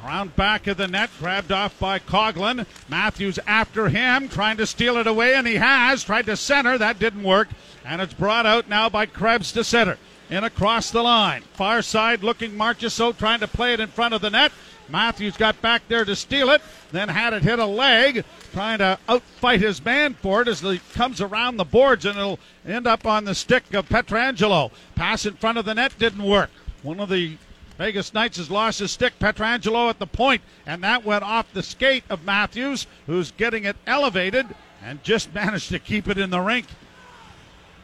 Around 0.05 0.35
back 0.35 0.67
of 0.67 0.77
the 0.77 0.87
net, 0.87 1.09
grabbed 1.17 1.51
off 1.51 1.79
by 1.79 1.97
Coghlan. 1.97 2.65
Matthews 2.89 3.39
after 3.47 3.87
him, 3.87 4.27
trying 4.27 4.57
to 4.57 4.67
steal 4.67 4.97
it 4.97 5.07
away, 5.07 5.33
and 5.33 5.47
he 5.47 5.55
has. 5.55 6.03
Tried 6.03 6.25
to 6.25 6.35
center, 6.35 6.77
that 6.77 6.99
didn't 6.99 7.23
work. 7.23 7.47
And 7.85 8.01
it's 8.01 8.13
brought 8.13 8.45
out 8.45 8.67
now 8.67 8.89
by 8.89 9.05
Krebs 9.05 9.53
to 9.53 9.63
center. 9.63 9.97
In 10.29 10.43
across 10.43 10.91
the 10.91 11.01
line. 11.03 11.43
Far 11.53 11.81
side 11.81 12.23
looking 12.23 12.51
Marchessault 12.51 13.17
trying 13.17 13.39
to 13.39 13.47
play 13.47 13.73
it 13.73 13.79
in 13.79 13.89
front 13.89 14.13
of 14.13 14.21
the 14.21 14.29
net. 14.29 14.51
Matthews 14.93 15.35
got 15.35 15.59
back 15.59 15.87
there 15.87 16.05
to 16.05 16.15
steal 16.15 16.51
it, 16.51 16.61
then 16.91 17.09
had 17.09 17.33
it 17.33 17.41
hit 17.41 17.57
a 17.57 17.65
leg, 17.65 18.23
trying 18.53 18.77
to 18.77 18.99
outfight 19.09 19.59
his 19.59 19.83
man 19.83 20.13
for 20.13 20.43
it 20.43 20.47
as 20.47 20.61
he 20.61 20.79
comes 20.93 21.19
around 21.19 21.57
the 21.57 21.63
boards, 21.63 22.05
and 22.05 22.15
it'll 22.15 22.39
end 22.63 22.85
up 22.85 23.07
on 23.07 23.25
the 23.25 23.33
stick 23.33 23.73
of 23.73 23.89
Pietrangelo. 23.89 24.71
Pass 24.93 25.25
in 25.25 25.33
front 25.33 25.57
of 25.57 25.65
the 25.65 25.73
net 25.73 25.97
didn't 25.97 26.21
work. 26.21 26.51
One 26.83 26.99
of 26.99 27.09
the 27.09 27.37
Vegas 27.79 28.13
Knights 28.13 28.37
has 28.37 28.51
lost 28.51 28.77
his 28.77 28.91
stick. 28.91 29.17
Pietrangelo 29.17 29.89
at 29.89 29.97
the 29.97 30.05
point, 30.05 30.43
and 30.67 30.83
that 30.83 31.03
went 31.03 31.23
off 31.23 31.51
the 31.53 31.63
skate 31.63 32.03
of 32.07 32.23
Matthews, 32.23 32.85
who's 33.07 33.31
getting 33.31 33.63
it 33.63 33.77
elevated 33.87 34.45
and 34.85 35.03
just 35.03 35.33
managed 35.33 35.69
to 35.69 35.79
keep 35.79 36.07
it 36.07 36.19
in 36.19 36.29
the 36.29 36.39
rink. 36.39 36.67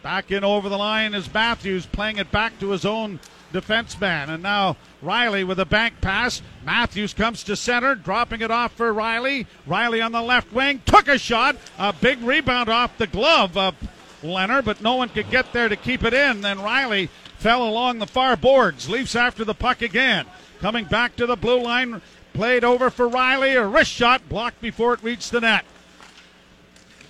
Back 0.04 0.30
in 0.30 0.44
over 0.44 0.70
the 0.70 0.78
line 0.78 1.16
is 1.16 1.34
Matthews 1.34 1.88
playing 1.88 2.18
it 2.18 2.32
back 2.32 2.60
to 2.60 2.70
his 2.70 2.86
own 2.86 3.20
defenseman. 3.54 4.30
And 4.30 4.44
now 4.44 4.78
Rielly 5.04 5.46
with 5.46 5.60
a 5.60 5.66
bank 5.66 6.02
pass. 6.02 6.42
Matthews 6.66 7.14
comes 7.14 7.44
to 7.44 7.56
center, 7.56 7.96
dropping 7.96 8.42
it 8.42 8.52
off 8.52 8.74
for 8.74 8.94
Rielly. 8.94 9.48
Rielly 9.68 10.04
on 10.04 10.12
the 10.12 10.22
left 10.22 10.52
wing 10.54 10.82
took 10.86 11.08
a 11.08 11.18
shot. 11.18 11.56
A 11.78 11.94
big 11.94 12.22
rebound 12.22 12.70
off 12.70 12.98
the 12.98 13.08
glove 13.08 13.58
of 13.58 13.76
Lehner, 14.22 14.64
but 14.64 14.82
no 14.82 14.96
one 14.96 15.10
could 15.10 15.30
get 15.30 15.54
there 15.54 15.70
to 15.70 15.76
keep 15.76 16.04
it 16.04 16.14
in. 16.14 16.42
Then 16.42 16.58
Rielly 16.58 17.10
fell 17.38 17.68
along 17.68 18.00
the 18.00 18.08
far 18.08 18.36
boards. 18.36 18.90
Leafs 18.90 19.16
after 19.16 19.46
the 19.46 19.54
puck 19.54 19.82
again. 19.82 20.26
Coming 20.60 20.86
back 20.86 21.16
to 21.16 21.26
the 21.26 21.38
blue 21.38 21.62
line, 21.62 22.02
played 22.34 22.64
over 22.64 22.90
for 22.90 23.10
Rielly. 23.10 23.56
A 23.56 23.66
wrist 23.66 23.92
shot 23.92 24.28
blocked 24.28 24.62
before 24.62 24.94
it 24.94 25.04
reached 25.04 25.32
the 25.32 25.42
net. 25.42 25.66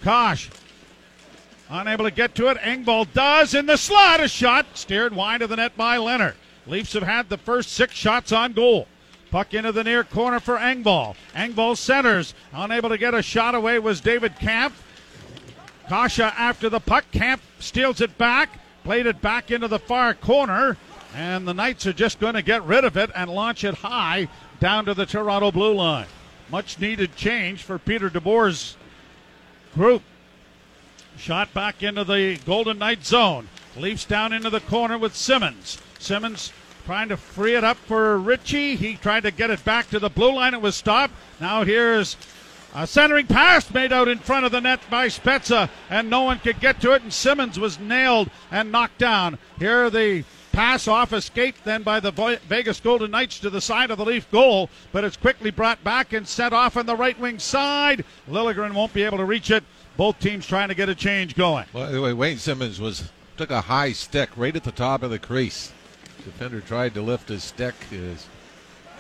Kosh 0.01 0.49
unable 1.69 2.05
to 2.05 2.11
get 2.11 2.35
to 2.35 2.47
it. 2.47 2.57
Engvall 2.57 3.11
does 3.13 3.53
in 3.53 3.65
the 3.65 3.77
slot. 3.77 4.19
A 4.19 4.27
shot 4.27 4.65
steered 4.73 5.15
wide 5.15 5.41
of 5.41 5.49
the 5.49 5.55
net 5.55 5.77
by 5.77 5.97
Lehner. 5.97 6.33
Leafs 6.67 6.93
have 6.93 7.03
had 7.03 7.29
the 7.29 7.37
first 7.37 7.71
six 7.71 7.95
shots 7.95 8.31
on 8.31 8.53
goal. 8.53 8.87
Puck 9.31 9.53
into 9.53 9.71
the 9.71 9.83
near 9.83 10.03
corner 10.03 10.39
for 10.39 10.57
Engvall. 10.57 11.15
Engvall 11.35 11.77
centers. 11.77 12.33
Unable 12.51 12.89
to 12.89 12.97
get 12.97 13.13
a 13.13 13.21
shot 13.21 13.55
away 13.55 13.77
was 13.79 14.01
David 14.01 14.35
Kampf. 14.39 14.83
Kase 15.87 16.19
after 16.19 16.69
the 16.69 16.79
puck. 16.79 17.05
Kampf 17.11 17.43
steals 17.59 18.01
it 18.01 18.17
back. 18.17 18.59
Played 18.83 19.05
it 19.05 19.21
back 19.21 19.51
into 19.51 19.67
the 19.67 19.79
far 19.79 20.13
corner. 20.13 20.77
And 21.15 21.47
the 21.47 21.53
Knights 21.53 21.85
are 21.85 21.93
just 21.93 22.19
going 22.19 22.35
to 22.35 22.41
get 22.41 22.63
rid 22.63 22.83
of 22.83 22.97
it 22.97 23.09
and 23.15 23.29
launch 23.29 23.63
it 23.63 23.75
high 23.75 24.29
down 24.59 24.85
to 24.85 24.93
the 24.93 25.05
Toronto 25.05 25.51
blue 25.51 25.73
line. 25.73 26.07
Much 26.51 26.79
needed 26.79 27.15
change 27.15 27.61
for 27.61 27.77
Peter 27.77 28.09
DeBoer's 28.09 28.77
group. 29.75 30.01
Shot 31.19 31.53
back 31.53 31.83
into 31.83 32.05
the 32.05 32.39
Golden 32.45 32.79
Knight 32.79 33.05
zone. 33.05 33.49
Leafs 33.75 34.05
down 34.05 34.31
into 34.31 34.49
the 34.49 34.61
corner 34.61 34.97
with 34.97 35.17
Simmonds. 35.17 35.77
Simmonds 35.99 36.53
trying 36.85 37.09
to 37.09 37.17
free 37.17 37.55
it 37.55 37.63
up 37.63 37.75
for 37.75 38.17
Ritchie. 38.17 38.77
He 38.77 38.95
tried 38.95 39.23
to 39.23 39.31
get 39.31 39.49
it 39.49 39.63
back 39.65 39.89
to 39.89 39.99
the 39.99 40.09
blue 40.09 40.33
line. 40.33 40.53
It 40.53 40.61
was 40.61 40.77
stopped. 40.77 41.13
Now 41.41 41.65
here's 41.65 42.15
a 42.73 42.87
centering 42.87 43.27
pass 43.27 43.69
made 43.73 43.91
out 43.91 44.07
in 44.07 44.19
front 44.19 44.45
of 44.45 44.53
the 44.53 44.61
net 44.61 44.79
by 44.89 45.07
Spezza, 45.07 45.69
and 45.89 46.09
no 46.09 46.21
one 46.21 46.39
could 46.39 46.61
get 46.61 46.79
to 46.81 46.93
it, 46.93 47.01
and 47.01 47.11
Simmonds 47.11 47.59
was 47.59 47.79
nailed 47.79 48.29
and 48.49 48.71
knocked 48.71 48.97
down. 48.97 49.37
Here 49.59 49.89
the 49.89 50.23
pass 50.53 50.87
off 50.87 51.11
escaped 51.11 51.63
then 51.65 51.83
by 51.83 51.99
the 51.99 52.39
Vegas 52.47 52.79
Golden 52.79 53.11
Knights 53.11 53.39
to 53.39 53.49
the 53.49 53.61
side 53.61 53.91
of 53.91 53.97
the 53.97 54.05
Leaf 54.05 54.29
goal, 54.31 54.69
but 54.93 55.03
it's 55.03 55.17
quickly 55.17 55.51
brought 55.51 55.83
back 55.83 56.13
and 56.13 56.27
sent 56.27 56.53
off 56.53 56.77
on 56.77 56.85
the 56.85 56.95
right 56.95 57.19
wing 57.19 57.39
side. 57.39 58.05
Liljegren 58.29 58.73
won't 58.73 58.93
be 58.93 59.03
able 59.03 59.17
to 59.17 59.25
reach 59.25 59.51
it. 59.51 59.63
Both 59.99 60.21
teams 60.21 60.47
trying 60.47 60.69
to 60.69 60.75
get 60.75 60.87
a 60.87 60.95
change 60.95 61.35
going. 61.35 61.65
By 61.73 61.91
the 61.91 62.01
way, 62.01 62.13
Wayne 62.13 62.37
Simmonds 62.37 62.79
was 62.79 63.11
took 63.35 63.51
a 63.51 63.59
high 63.59 63.91
stick 63.91 64.29
right 64.37 64.55
at 64.55 64.63
the 64.63 64.71
top 64.71 65.03
of 65.03 65.11
the 65.11 65.19
crease. 65.19 65.73
Defender 66.23 66.61
tried 66.61 66.93
to 66.93 67.01
lift 67.01 67.27
his 67.27 67.43
stick 67.43 67.75
as 67.91 68.25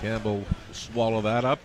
Campbell 0.01 0.43
swallowed 0.73 1.23
that 1.23 1.45
up, 1.45 1.59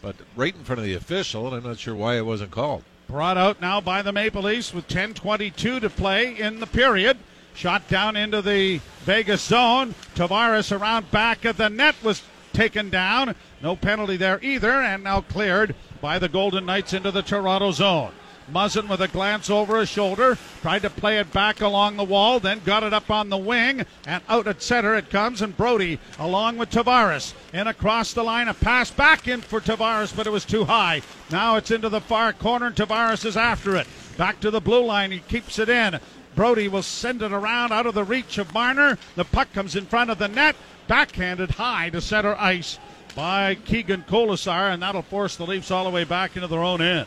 but 0.00 0.16
right 0.34 0.52
in 0.52 0.64
front 0.64 0.80
of 0.80 0.84
the 0.84 0.94
official, 0.94 1.46
and 1.46 1.54
I'm 1.54 1.62
not 1.62 1.78
sure 1.78 1.94
why 1.94 2.16
it 2.16 2.26
wasn't 2.26 2.50
called. 2.50 2.82
Brought 3.06 3.38
out 3.38 3.60
now 3.60 3.80
by 3.80 4.02
the 4.02 4.10
Maple 4.10 4.42
Leafs 4.42 4.74
with 4.74 4.88
10:22 4.88 5.78
to 5.78 5.88
play 5.88 6.36
in 6.36 6.58
the 6.58 6.66
period. 6.66 7.18
Shot 7.54 7.86
down 7.86 8.16
into 8.16 8.42
the 8.42 8.80
Vegas 9.04 9.42
zone. 9.42 9.94
Tavares 10.16 10.76
around 10.76 11.08
back 11.12 11.44
of 11.44 11.56
the 11.56 11.70
net 11.70 11.94
was 12.02 12.22
taken 12.52 12.90
down. 12.90 13.36
No 13.62 13.76
penalty 13.76 14.16
there 14.16 14.40
either, 14.42 14.72
and 14.72 15.04
now 15.04 15.20
cleared 15.20 15.76
by 16.00 16.18
the 16.18 16.28
Golden 16.28 16.66
Knights 16.66 16.92
into 16.92 17.12
the 17.12 17.22
Toronto 17.22 17.70
zone. 17.70 18.10
Muzzin 18.50 18.88
with 18.88 19.00
a 19.00 19.08
glance 19.08 19.50
over 19.50 19.78
his 19.78 19.88
shoulder, 19.88 20.38
tried 20.60 20.82
to 20.82 20.90
play 20.90 21.18
it 21.18 21.32
back 21.32 21.60
along 21.60 21.96
the 21.96 22.04
wall, 22.04 22.40
then 22.40 22.60
got 22.64 22.82
it 22.82 22.92
up 22.92 23.10
on 23.10 23.28
the 23.28 23.36
wing, 23.36 23.84
and 24.06 24.22
out 24.28 24.46
at 24.46 24.62
center 24.62 24.94
it 24.94 25.10
comes, 25.10 25.42
and 25.42 25.56
Brodie 25.56 25.98
along 26.18 26.58
with 26.58 26.70
Tavares. 26.70 27.34
In 27.52 27.66
across 27.66 28.12
the 28.12 28.22
line, 28.22 28.48
a 28.48 28.54
pass 28.54 28.90
back 28.90 29.28
in 29.28 29.40
for 29.40 29.60
Tavares, 29.60 30.14
but 30.14 30.26
it 30.26 30.32
was 30.32 30.44
too 30.44 30.64
high. 30.64 31.02
Now 31.30 31.56
it's 31.56 31.70
into 31.70 31.88
the 31.88 32.00
far 32.00 32.32
corner, 32.32 32.66
and 32.66 32.76
Tavares 32.76 33.24
is 33.24 33.36
after 33.36 33.76
it. 33.76 33.86
Back 34.16 34.40
to 34.40 34.50
the 34.50 34.60
blue 34.60 34.84
line, 34.84 35.10
he 35.10 35.20
keeps 35.20 35.58
it 35.58 35.68
in. 35.68 35.98
Brodie 36.34 36.68
will 36.68 36.82
send 36.82 37.22
it 37.22 37.32
around 37.32 37.72
out 37.72 37.86
of 37.86 37.94
the 37.94 38.04
reach 38.04 38.38
of 38.38 38.54
Marner. 38.54 38.98
The 39.16 39.24
puck 39.24 39.52
comes 39.52 39.76
in 39.76 39.86
front 39.86 40.10
of 40.10 40.18
the 40.18 40.28
net, 40.28 40.56
backhanded 40.88 41.52
high 41.52 41.90
to 41.90 42.00
center 42.00 42.34
ice 42.36 42.78
by 43.14 43.54
Keegan 43.54 44.04
Kolesar, 44.08 44.72
and 44.72 44.82
that'll 44.82 45.02
force 45.02 45.36
the 45.36 45.46
Leafs 45.46 45.70
all 45.70 45.84
the 45.84 45.90
way 45.90 46.04
back 46.04 46.36
into 46.36 46.48
their 46.48 46.62
own 46.62 46.80
end. 46.80 47.06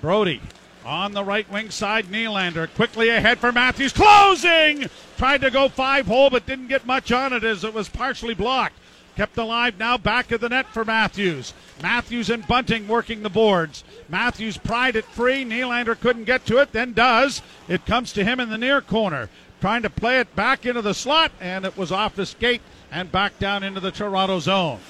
Brodie 0.00 0.40
on 0.84 1.12
the 1.12 1.24
right 1.24 1.50
wing 1.50 1.70
side. 1.70 2.06
Nylander 2.06 2.72
quickly 2.74 3.08
ahead 3.08 3.38
for 3.38 3.52
Matthews. 3.52 3.92
Closing! 3.92 4.88
Tried 5.16 5.42
to 5.42 5.50
go 5.50 5.68
five 5.68 6.06
hole, 6.06 6.30
but 6.30 6.46
didn't 6.46 6.68
get 6.68 6.86
much 6.86 7.12
on 7.12 7.32
it 7.32 7.44
as 7.44 7.64
it 7.64 7.74
was 7.74 7.88
partially 7.88 8.34
blocked. 8.34 8.76
Kept 9.16 9.36
alive 9.36 9.78
now 9.78 9.98
back 9.98 10.32
of 10.32 10.40
the 10.40 10.48
net 10.48 10.66
for 10.72 10.84
Matthews. 10.84 11.52
Matthews 11.82 12.30
and 12.30 12.46
Bunting 12.46 12.88
working 12.88 13.22
the 13.22 13.28
boards. 13.28 13.84
Matthews 14.08 14.56
pried 14.56 14.96
it 14.96 15.04
free. 15.04 15.44
Nylander 15.44 15.98
couldn't 15.98 16.24
get 16.24 16.46
to 16.46 16.58
it, 16.58 16.72
then 16.72 16.92
does. 16.92 17.42
It 17.68 17.84
comes 17.84 18.12
to 18.14 18.24
him 18.24 18.40
in 18.40 18.48
the 18.48 18.58
near 18.58 18.80
corner. 18.80 19.28
Trying 19.60 19.82
to 19.82 19.90
play 19.90 20.20
it 20.20 20.34
back 20.34 20.64
into 20.64 20.80
the 20.80 20.94
slot, 20.94 21.32
and 21.38 21.66
it 21.66 21.76
was 21.76 21.92
off 21.92 22.14
the 22.14 22.24
skate 22.24 22.62
and 22.90 23.12
back 23.12 23.38
down 23.38 23.62
into 23.62 23.80
the 23.80 23.90
Toronto 23.90 24.38
zone. 24.38 24.80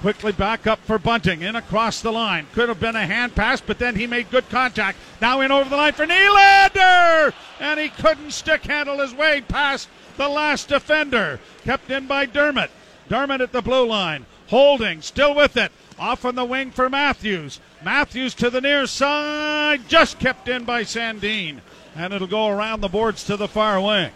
Quickly 0.00 0.32
back 0.32 0.66
up 0.66 0.78
for 0.80 0.98
Bunting. 0.98 1.42
In 1.42 1.56
across 1.56 2.00
the 2.00 2.12
line. 2.12 2.46
Could 2.52 2.68
have 2.68 2.80
been 2.80 2.96
a 2.96 3.06
hand 3.06 3.34
pass, 3.34 3.60
but 3.60 3.78
then 3.78 3.96
he 3.96 4.06
made 4.06 4.30
good 4.30 4.48
contact. 4.50 4.98
Now 5.20 5.40
in 5.40 5.50
over 5.50 5.70
the 5.70 5.76
line 5.76 5.92
for 5.92 6.06
Nylander! 6.06 7.32
And 7.60 7.80
he 7.80 7.88
couldn't 7.88 8.32
stick 8.32 8.64
handle 8.64 8.98
his 8.98 9.14
way 9.14 9.40
past 9.40 9.88
the 10.16 10.28
last 10.28 10.68
defender. 10.68 11.40
Kept 11.64 11.90
in 11.90 12.06
by 12.06 12.26
Dermott. 12.26 12.70
Dermott 13.08 13.40
at 13.40 13.52
the 13.52 13.62
blue 13.62 13.86
line. 13.86 14.26
Holding, 14.48 15.00
still 15.00 15.34
with 15.34 15.56
it. 15.56 15.72
Off 15.98 16.24
on 16.24 16.34
the 16.34 16.44
wing 16.44 16.70
for 16.70 16.90
Matthews. 16.90 17.60
Matthews 17.82 18.34
to 18.34 18.50
the 18.50 18.60
near 18.60 18.86
side. 18.86 19.88
Just 19.88 20.18
kept 20.18 20.48
in 20.48 20.64
by 20.64 20.82
Sandin. 20.82 21.60
And 21.96 22.12
it'll 22.12 22.26
go 22.26 22.48
around 22.48 22.80
the 22.80 22.88
boards 22.88 23.24
to 23.24 23.36
the 23.36 23.48
far 23.48 23.80
wing. 23.80 24.10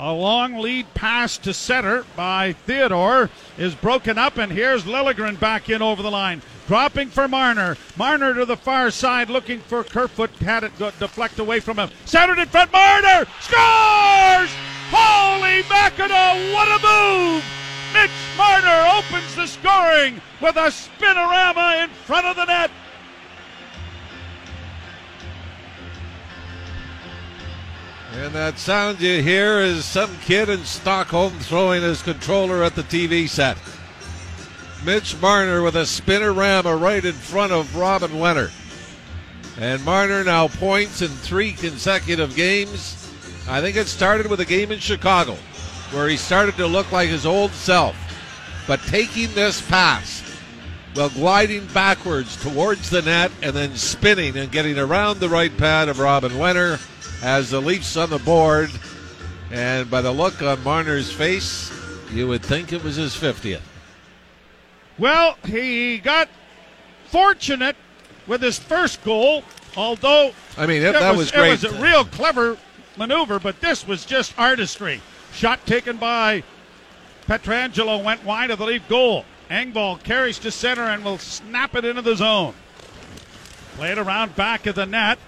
A 0.00 0.12
long 0.12 0.58
lead 0.58 0.94
pass 0.94 1.36
to 1.38 1.52
center 1.52 2.04
by 2.14 2.52
Theodore 2.52 3.30
is 3.58 3.74
broken 3.74 4.16
up, 4.16 4.38
and 4.38 4.52
here's 4.52 4.84
Liljegren 4.84 5.40
back 5.40 5.68
in 5.68 5.82
over 5.82 6.04
the 6.04 6.10
line. 6.10 6.40
Dropping 6.68 7.08
for 7.08 7.26
Marner. 7.26 7.76
Marner 7.96 8.32
to 8.34 8.44
the 8.44 8.56
far 8.56 8.92
side 8.92 9.28
looking 9.28 9.58
for 9.58 9.82
Kerfoot. 9.82 10.30
Had 10.36 10.62
it 10.62 10.78
deflect 10.78 11.40
away 11.40 11.58
from 11.58 11.78
him. 11.78 11.90
Centered 12.04 12.38
in 12.38 12.46
front. 12.46 12.72
Marner 12.72 13.26
scores! 13.40 14.50
Holy 14.92 15.64
mackerel, 15.68 16.54
what 16.54 16.68
a 16.68 16.78
move! 16.78 17.42
Mitch 17.92 18.10
Marner 18.36 18.98
opens 18.98 19.34
the 19.34 19.48
scoring 19.48 20.20
with 20.40 20.54
a 20.54 20.70
spinorama 20.70 21.82
in 21.82 21.90
front 21.90 22.24
of 22.24 22.36
the 22.36 22.44
net. 22.44 22.70
And 28.18 28.34
that 28.34 28.58
sound 28.58 29.00
you 29.00 29.22
hear 29.22 29.60
is 29.60 29.84
some 29.84 30.10
kid 30.18 30.48
in 30.48 30.64
Stockholm 30.64 31.32
throwing 31.38 31.82
his 31.82 32.02
controller 32.02 32.64
at 32.64 32.74
the 32.74 32.82
TV 32.82 33.28
set. 33.28 33.56
Mitch 34.84 35.16
Marner 35.22 35.62
with 35.62 35.76
a 35.76 35.82
spinorama 35.82 36.80
right 36.80 37.04
in 37.04 37.12
front 37.12 37.52
of 37.52 37.76
Robin 37.76 38.10
Lehner. 38.10 38.50
And 39.60 39.84
Marner 39.84 40.24
now 40.24 40.48
points 40.48 41.00
in 41.00 41.10
three 41.10 41.52
consecutive 41.52 42.34
games. 42.34 43.08
I 43.48 43.60
think 43.60 43.76
it 43.76 43.86
started 43.86 44.26
with 44.28 44.40
a 44.40 44.44
game 44.44 44.72
in 44.72 44.80
Chicago 44.80 45.36
where 45.92 46.08
he 46.08 46.16
started 46.16 46.56
to 46.56 46.66
look 46.66 46.90
like 46.90 47.08
his 47.08 47.24
old 47.24 47.52
self. 47.52 47.96
But 48.66 48.80
taking 48.80 49.32
this 49.34 49.60
pass, 49.70 50.27
well, 50.98 51.10
gliding 51.10 51.64
backwards 51.66 52.42
towards 52.42 52.90
the 52.90 53.00
net 53.02 53.30
and 53.40 53.54
then 53.54 53.76
spinning 53.76 54.36
and 54.36 54.50
getting 54.50 54.76
around 54.76 55.20
the 55.20 55.28
right 55.28 55.56
pad 55.56 55.88
of 55.88 56.00
Robin 56.00 56.32
Lehner 56.32 56.80
as 57.22 57.50
the 57.50 57.62
Leafs 57.62 57.96
on 57.96 58.10
the 58.10 58.18
board. 58.18 58.68
And 59.52 59.88
by 59.88 60.00
the 60.00 60.10
look 60.10 60.42
on 60.42 60.58
Marner's 60.64 61.12
face, 61.12 61.72
you 62.10 62.26
would 62.26 62.42
think 62.42 62.72
it 62.72 62.82
was 62.82 62.96
his 62.96 63.14
50th. 63.14 63.60
Well, 64.98 65.38
he 65.44 65.98
got 65.98 66.28
fortunate 67.06 67.76
with 68.26 68.42
his 68.42 68.58
first 68.58 69.04
goal, 69.04 69.44
although 69.76 70.32
I 70.56 70.66
mean 70.66 70.82
it, 70.82 70.94
that 70.94 71.10
was, 71.10 71.18
was, 71.18 71.30
great. 71.30 71.62
It 71.62 71.70
was 71.70 71.78
a 71.78 71.80
real 71.80 72.04
clever 72.06 72.58
maneuver, 72.96 73.38
but 73.38 73.60
this 73.60 73.86
was 73.86 74.04
just 74.04 74.36
artistry. 74.36 75.00
Shot 75.32 75.64
taken 75.64 75.96
by 75.96 76.42
Pietrangelo 77.28 78.02
went 78.02 78.24
wide 78.24 78.50
of 78.50 78.58
the 78.58 78.66
Leaf 78.66 78.88
goal. 78.88 79.24
Engvall 79.50 80.02
carries 80.02 80.38
to 80.40 80.50
center 80.50 80.82
and 80.82 81.04
will 81.04 81.18
snap 81.18 81.74
it 81.74 81.84
into 81.84 82.02
the 82.02 82.16
zone. 82.16 82.54
Played 83.76 83.98
around 83.98 84.36
back 84.36 84.66
of 84.66 84.74
the 84.74 84.86
net. 84.86 85.18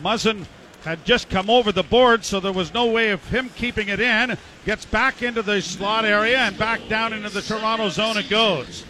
Muzzin 0.00 0.46
had 0.84 1.04
just 1.04 1.28
come 1.28 1.50
over 1.50 1.72
the 1.72 1.82
board, 1.82 2.24
so 2.24 2.40
there 2.40 2.52
was 2.52 2.72
no 2.72 2.86
way 2.86 3.10
of 3.10 3.24
him 3.28 3.50
keeping 3.56 3.88
it 3.88 4.00
in. 4.00 4.36
Gets 4.64 4.84
back 4.86 5.22
into 5.22 5.42
the 5.42 5.60
slot 5.60 6.04
area 6.04 6.38
and 6.38 6.58
back 6.58 6.80
down 6.88 7.12
into 7.12 7.28
the 7.28 7.42
Toronto 7.42 7.88
zone 7.88 8.16
it 8.16 8.28
goes. 8.30 8.84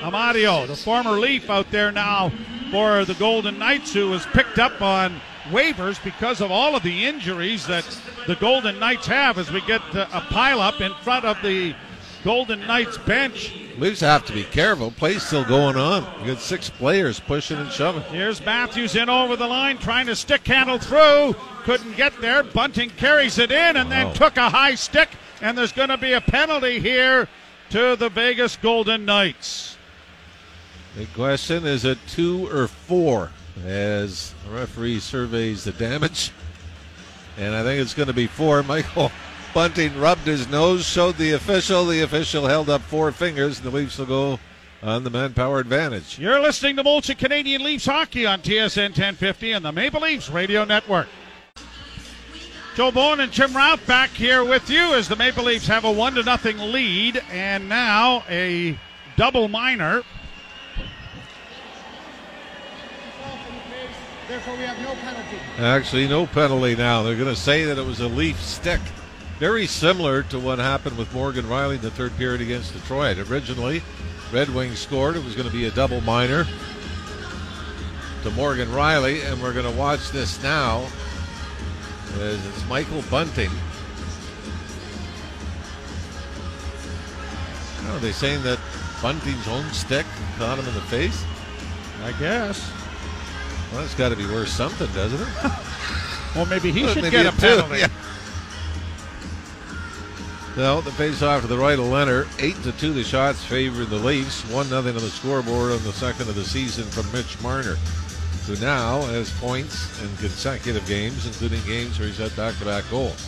Amadio, 0.00 0.66
the 0.66 0.76
former 0.76 1.12
Leaf 1.12 1.48
out 1.50 1.70
there 1.70 1.92
now 1.92 2.32
for 2.70 3.04
the 3.04 3.14
Golden 3.14 3.58
Knights, 3.58 3.92
who 3.92 4.10
was 4.10 4.24
picked 4.26 4.58
up 4.58 4.80
on 4.80 5.20
waivers 5.50 6.02
because 6.02 6.40
of 6.40 6.50
all 6.50 6.74
of 6.74 6.82
the 6.82 7.04
injuries 7.04 7.66
that 7.66 7.84
the 8.26 8.36
Golden 8.36 8.78
Knights 8.78 9.06
have 9.06 9.38
as 9.38 9.50
we 9.52 9.60
get 9.62 9.82
a 9.94 10.24
pileup 10.30 10.80
in 10.80 10.94
front 11.02 11.24
of 11.24 11.40
the 11.42 11.74
Golden 12.24 12.60
Knights 12.66 12.98
bench. 12.98 13.52
Leafs 13.78 14.00
have 14.00 14.24
to 14.26 14.32
be 14.32 14.44
careful. 14.44 14.90
Play's 14.90 15.22
still 15.22 15.44
going 15.44 15.76
on. 15.76 16.06
You 16.20 16.34
got 16.34 16.40
six 16.40 16.70
players 16.70 17.18
pushing 17.18 17.58
and 17.58 17.70
shoving. 17.70 18.02
Here's 18.04 18.44
Matthews 18.44 18.94
in 18.94 19.08
over 19.08 19.34
the 19.34 19.46
line, 19.46 19.78
trying 19.78 20.06
to 20.06 20.14
stick 20.14 20.46
handle 20.46 20.78
through. 20.78 21.34
Couldn't 21.64 21.96
get 21.96 22.18
there. 22.20 22.42
Bunting 22.42 22.90
carries 22.90 23.38
it 23.38 23.50
in 23.50 23.76
and 23.76 23.90
then 23.90 24.12
took 24.14 24.36
a 24.36 24.48
high 24.48 24.74
stick. 24.74 25.08
And 25.40 25.58
there's 25.58 25.72
going 25.72 25.88
to 25.88 25.98
be 25.98 26.12
a 26.12 26.20
penalty 26.20 26.78
here 26.78 27.28
to 27.70 27.96
the 27.96 28.08
Vegas 28.08 28.56
Golden 28.56 29.04
Knights. 29.04 29.76
The 30.96 31.06
question 31.06 31.66
is 31.66 31.84
it 31.84 31.98
two 32.06 32.48
or 32.54 32.68
four 32.68 33.30
as 33.64 34.34
the 34.44 34.54
referee 34.54 35.00
surveys 35.00 35.64
the 35.64 35.72
damage? 35.72 36.30
And 37.38 37.54
I 37.54 37.62
think 37.62 37.80
it's 37.80 37.94
going 37.94 38.08
to 38.08 38.12
be 38.12 38.26
four. 38.26 38.62
Michael 38.62 39.10
Bunting 39.54 39.98
rubbed 39.98 40.22
his 40.22 40.48
nose, 40.48 40.86
showed 40.86 41.16
the 41.18 41.32
official. 41.32 41.84
The 41.84 42.00
official 42.00 42.46
held 42.46 42.70
up 42.70 42.80
four 42.80 43.12
fingers, 43.12 43.58
and 43.58 43.66
the 43.66 43.76
Leafs 43.76 43.98
will 43.98 44.06
go 44.06 44.38
on 44.82 45.04
the 45.04 45.10
manpower 45.10 45.58
advantage. 45.58 46.18
You're 46.18 46.40
listening 46.40 46.76
to 46.76 46.84
Molson 46.84 47.18
Canadian 47.18 47.62
Leafs 47.62 47.84
hockey 47.84 48.24
on 48.24 48.40
TSN 48.40 48.90
1050 48.90 49.52
and 49.52 49.64
the 49.64 49.70
Maple 49.70 50.00
Leafs 50.00 50.30
Radio 50.30 50.64
Network. 50.64 51.06
Joe 52.76 52.90
Bowen 52.90 53.20
and 53.20 53.30
Jim 53.30 53.54
Ralph 53.54 53.86
back 53.86 54.08
here 54.10 54.42
with 54.42 54.70
you 54.70 54.94
as 54.94 55.06
the 55.06 55.16
Maple 55.16 55.44
Leafs 55.44 55.66
have 55.66 55.84
a 55.84 55.92
one 55.92 56.14
to 56.14 56.22
nothing 56.22 56.56
lead, 56.56 57.22
and 57.30 57.68
now 57.68 58.24
a 58.30 58.78
double 59.16 59.48
minor. 59.48 60.02
Therefore, 64.28 64.56
we 64.56 64.62
have 64.62 64.78
no 64.78 64.94
penalty. 64.94 65.36
Actually, 65.58 66.08
no 66.08 66.26
penalty 66.26 66.74
now. 66.74 67.02
They're 67.02 67.16
going 67.16 67.28
to 67.28 67.38
say 67.38 67.64
that 67.64 67.76
it 67.76 67.84
was 67.84 68.00
a 68.00 68.08
Leaf 68.08 68.40
stick. 68.40 68.80
Very 69.42 69.66
similar 69.66 70.22
to 70.22 70.38
what 70.38 70.60
happened 70.60 70.96
with 70.96 71.12
Morgan 71.12 71.46
Rielly 71.46 71.74
in 71.74 71.80
the 71.80 71.90
third 71.90 72.16
period 72.16 72.40
against 72.40 72.74
Detroit. 72.74 73.18
Originally, 73.28 73.82
Red 74.32 74.48
Wings 74.50 74.78
scored. 74.78 75.16
It 75.16 75.24
was 75.24 75.34
going 75.34 75.48
to 75.48 75.52
be 75.52 75.64
a 75.64 75.70
double 75.72 76.00
minor 76.02 76.46
to 78.22 78.30
Morgan 78.30 78.68
Rielly, 78.68 79.24
and 79.28 79.42
we're 79.42 79.52
going 79.52 79.68
to 79.68 79.76
watch 79.76 80.10
this 80.12 80.40
now 80.44 80.86
as 82.20 82.46
it's 82.46 82.68
Michael 82.68 83.02
Bunting. 83.10 83.50
Oh, 87.86 87.96
are 87.96 87.98
they 87.98 88.12
saying 88.12 88.44
that 88.44 88.60
Bunting's 89.02 89.48
own 89.48 89.68
stick 89.72 90.06
caught 90.38 90.60
him 90.60 90.68
in 90.68 90.74
the 90.74 90.80
face? 90.82 91.24
I 92.04 92.12
guess. 92.20 92.70
Well, 93.72 93.80
that's 93.80 93.96
got 93.96 94.10
to 94.10 94.16
be 94.16 94.24
worth 94.26 94.50
something, 94.50 94.86
doesn't 94.92 95.20
it? 95.20 95.52
Well, 96.34 96.46
maybe 96.46 96.72
he 96.72 96.84
Well, 96.84 96.94
should 96.94 97.02
maybe 97.02 97.16
get 97.18 97.26
a 97.26 97.28
it 97.28 97.32
too, 97.34 97.40
penalty. 97.40 97.80
yeah. 97.80 97.88
No, 100.54 100.82
the 100.82 100.92
face 100.92 101.22
off 101.22 101.40
to 101.40 101.46
the 101.46 101.56
right 101.56 101.78
of 101.78 101.86
Lehner. 101.86 102.28
Eight 102.38 102.62
to 102.62 102.72
two, 102.72 102.92
the 102.92 103.02
shots 103.02 103.42
favored 103.42 103.88
the 103.88 103.96
Leafs. 103.96 104.46
One 104.50 104.68
nothing 104.68 104.94
on 104.94 105.00
the 105.00 105.08
scoreboard 105.08 105.72
on 105.72 105.82
the 105.82 105.94
second 105.94 106.28
of 106.28 106.34
the 106.34 106.44
season 106.44 106.84
from 106.84 107.10
Mitch 107.10 107.40
Marner, 107.40 107.76
who 108.46 108.56
now 108.56 109.00
has 109.00 109.30
points 109.40 109.98
in 110.02 110.14
consecutive 110.18 110.86
games, 110.86 111.26
including 111.26 111.64
games 111.64 111.98
where 111.98 112.06
he's 112.06 112.18
had 112.18 112.36
back-to-back 112.36 112.84
goals. 112.90 113.26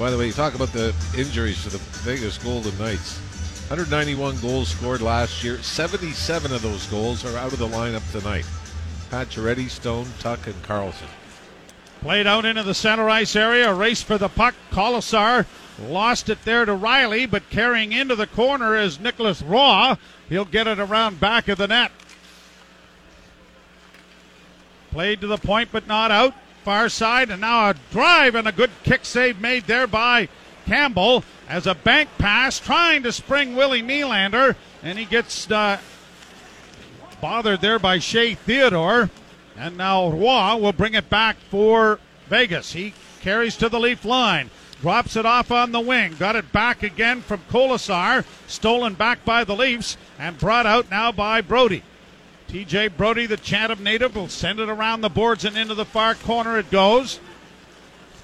By 0.00 0.10
the 0.10 0.18
way, 0.18 0.26
you 0.26 0.32
talk 0.32 0.56
about 0.56 0.72
the 0.72 0.92
injuries 1.16 1.62
to 1.62 1.70
the 1.70 1.78
Vegas 1.78 2.38
Golden 2.38 2.76
Knights. 2.76 3.18
191 3.68 4.40
goals 4.40 4.70
scored 4.70 5.02
last 5.02 5.44
year. 5.44 5.62
77 5.62 6.52
of 6.52 6.60
those 6.60 6.86
goals 6.86 7.24
are 7.24 7.38
out 7.38 7.52
of 7.52 7.60
the 7.60 7.68
lineup 7.68 8.10
tonight. 8.10 8.46
Pacioretty, 9.10 9.70
Stone, 9.70 10.08
Tuch, 10.18 10.44
and 10.48 10.60
Karlsson. 10.64 11.06
Played 12.00 12.26
out 12.26 12.44
into 12.44 12.64
the 12.64 12.74
center 12.74 13.08
ice 13.08 13.36
area, 13.36 13.70
a 13.70 13.74
race 13.74 14.02
for 14.02 14.18
the 14.18 14.28
puck. 14.28 14.56
Kolesar 14.72 15.46
lost 15.78 16.28
it 16.28 16.44
there 16.44 16.64
to 16.64 16.72
Rielly, 16.72 17.30
but 17.30 17.50
carrying 17.50 17.92
into 17.92 18.14
the 18.14 18.26
corner 18.26 18.76
is 18.76 19.00
Nicolas 19.00 19.42
Roy. 19.42 19.94
He'll 20.28 20.44
get 20.44 20.66
it 20.66 20.78
around 20.78 21.20
back 21.20 21.48
of 21.48 21.58
the 21.58 21.68
net. 21.68 21.92
Played 24.90 25.20
to 25.20 25.26
the 25.26 25.36
point, 25.36 25.70
but 25.72 25.86
not 25.86 26.10
out. 26.10 26.34
Far 26.64 26.88
side, 26.88 27.30
and 27.30 27.42
now 27.42 27.70
a 27.70 27.74
drive 27.92 28.34
and 28.34 28.48
a 28.48 28.52
good 28.52 28.70
kick 28.82 29.04
save 29.04 29.40
made 29.40 29.64
there 29.64 29.86
by 29.86 30.28
Campbell 30.64 31.22
as 31.48 31.66
a 31.66 31.74
bank 31.74 32.08
pass, 32.18 32.58
trying 32.58 33.04
to 33.04 33.12
spring 33.12 33.54
Willie 33.54 33.82
Nylander, 33.82 34.56
and 34.82 34.98
he 34.98 35.04
gets 35.04 35.48
uh, 35.50 35.78
bothered 37.20 37.60
there 37.60 37.78
by 37.78 37.98
Shea 37.98 38.34
Theodore. 38.34 39.10
And 39.56 39.76
now 39.76 40.08
Roy 40.08 40.56
will 40.56 40.72
bring 40.72 40.94
it 40.94 41.08
back 41.08 41.36
for 41.50 42.00
Vegas. 42.28 42.72
He 42.72 42.94
carries 43.20 43.56
to 43.56 43.68
the 43.68 43.80
leaf 43.80 44.04
line, 44.04 44.50
drops 44.80 45.16
it 45.16 45.26
off 45.26 45.50
on 45.50 45.72
the 45.72 45.80
wing, 45.80 46.14
got 46.18 46.36
it 46.36 46.52
back 46.52 46.82
again 46.82 47.20
from 47.20 47.40
Kolesar, 47.50 48.24
stolen 48.46 48.94
back 48.94 49.24
by 49.24 49.44
the 49.44 49.56
Leafs, 49.56 49.96
and 50.18 50.38
brought 50.38 50.66
out 50.66 50.90
now 50.90 51.12
by 51.12 51.40
Brodie. 51.40 51.82
TJ 52.48 52.96
Brodie, 52.96 53.26
the 53.26 53.36
Chatham 53.36 53.82
native, 53.82 54.14
will 54.14 54.28
send 54.28 54.60
it 54.60 54.68
around 54.68 55.00
the 55.00 55.08
boards 55.08 55.44
and 55.44 55.56
into 55.56 55.74
the 55.74 55.84
far 55.84 56.14
corner 56.14 56.58
it 56.58 56.70
goes. 56.70 57.18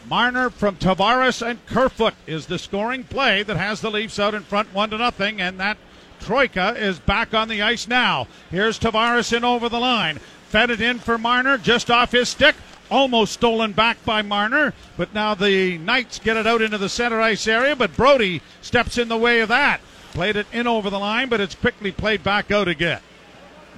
Marner 0.08 0.50
from 0.50 0.76
Tavares 0.76 1.46
and 1.46 1.64
Kerfoot 1.66 2.14
is 2.26 2.46
the 2.46 2.58
scoring 2.58 3.04
play 3.04 3.42
that 3.42 3.56
has 3.56 3.80
the 3.80 3.90
Leafs 3.90 4.18
out 4.18 4.34
in 4.34 4.42
front 4.42 4.72
one 4.72 4.90
to 4.90 4.98
nothing, 4.98 5.40
and 5.40 5.58
that 5.58 5.78
Troika 6.20 6.74
is 6.76 6.98
back 7.00 7.34
on 7.34 7.48
the 7.48 7.62
ice 7.62 7.88
now. 7.88 8.28
Here's 8.50 8.78
Tavares 8.78 9.36
in 9.36 9.44
over 9.44 9.68
the 9.68 9.80
line. 9.80 10.18
Fed 10.48 10.70
it 10.70 10.80
in 10.80 10.98
for 10.98 11.18
Marner, 11.18 11.58
just 11.58 11.90
off 11.90 12.12
his 12.12 12.28
stick. 12.28 12.54
Almost 12.92 13.32
stolen 13.32 13.72
back 13.72 14.04
by 14.04 14.20
Marner, 14.20 14.74
but 14.98 15.14
now 15.14 15.34
the 15.34 15.78
Knights 15.78 16.18
get 16.18 16.36
it 16.36 16.46
out 16.46 16.60
into 16.60 16.76
the 16.76 16.90
center 16.90 17.22
ice 17.22 17.48
area, 17.48 17.74
but 17.74 17.96
Brodie 17.96 18.42
steps 18.60 18.98
in 18.98 19.08
the 19.08 19.16
way 19.16 19.40
of 19.40 19.48
that. 19.48 19.80
Played 20.12 20.36
it 20.36 20.46
in 20.52 20.66
over 20.66 20.90
the 20.90 20.98
line, 20.98 21.30
but 21.30 21.40
it's 21.40 21.54
quickly 21.54 21.90
played 21.90 22.22
back 22.22 22.50
out 22.50 22.68
again. 22.68 23.00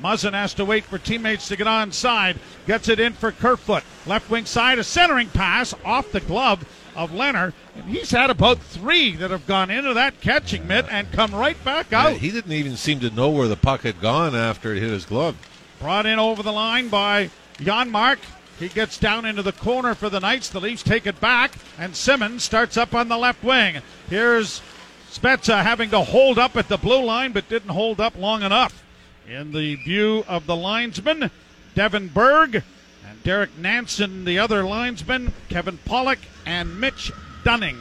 Muzzin 0.03 0.33
has 0.33 0.53
to 0.55 0.65
wait 0.65 0.83
for 0.83 0.99
teammates 0.99 1.47
to 1.47 1.55
get 1.55 1.69
on 1.69 1.93
side. 1.93 2.41
Gets 2.67 2.89
it 2.89 2.99
in 2.99 3.13
for 3.13 3.31
Kerfoot. 3.31 3.85
Left 4.05 4.29
wing 4.29 4.47
side, 4.47 4.81
a 4.81 4.85
centering 4.85 5.29
pass 5.29 5.73
off 5.85 6.11
the 6.11 6.19
glove 6.19 6.65
of 6.97 7.13
Lehner. 7.13 7.53
And 7.77 7.85
he's 7.85 8.11
had 8.11 8.31
about 8.31 8.59
three 8.59 9.15
that 9.15 9.31
have 9.31 9.47
gone 9.47 9.71
into 9.71 9.95
that 9.95 10.21
catching 10.23 10.67
mitt 10.67 10.87
and 10.91 11.13
come 11.13 11.33
right 11.33 11.63
back 11.65 11.93
Yeah, 11.93 12.09
out. 12.09 12.17
he 12.17 12.33
didn't 12.33 12.51
even 12.51 12.77
seem 12.77 12.99
to 12.99 13.11
know 13.11 13.31
where 13.31 13.47
the 13.47 13.55
puck 13.55 13.83
had 13.83 14.01
gone 14.01 14.35
after 14.35 14.75
it 14.75 14.81
hit 14.81 14.91
his 14.91 15.05
glove. 15.07 15.37
Brought 15.79 16.05
in 16.05 16.19
over 16.19 16.43
the 16.43 16.53
line 16.53 16.89
by 16.89 17.31
Janmark. 17.59 18.19
He 18.59 18.69
gets 18.69 18.99
down 18.99 19.25
into 19.25 19.43
the 19.43 19.53
corner 19.53 19.95
for 19.95 20.09
the 20.09 20.21
Knights. 20.21 20.49
The 20.49 20.61
Leafs 20.61 20.83
take 20.83 21.07
it 21.07 21.21
back, 21.21 21.53
and 21.79 21.95
Simmonds 21.97 22.45
starts 22.45 22.77
up 22.77 22.95
on 22.95 23.09
the 23.09 23.19
left 23.19 23.43
wing. 23.43 23.83
Here's 24.09 24.63
Spezza 25.11 25.63
having 25.63 25.91
to 25.91 26.01
hold 26.01 26.39
up 26.39 26.57
at 26.57 26.69
the 26.69 26.77
blue 26.77 27.05
line, 27.05 27.33
but 27.33 27.49
didn't 27.49 27.71
hold 27.71 28.01
up 28.01 28.17
long 28.17 28.43
enough. 28.43 28.85
In 29.29 29.53
the 29.53 29.77
view 29.77 30.25
of 30.29 30.47
the 30.47 30.57
linesman, 30.57 31.31
Devin 31.75 32.09
Berg 32.09 32.63
and 33.09 33.23
Derek 33.23 33.57
Nansen, 33.59 34.25
the 34.25 34.39
other 34.39 34.65
linesman, 34.65 35.33
Kevin 35.49 35.79
Pollock 35.85 36.21
and 36.47 36.79
Mitch 36.81 37.11
Dunning 37.45 37.79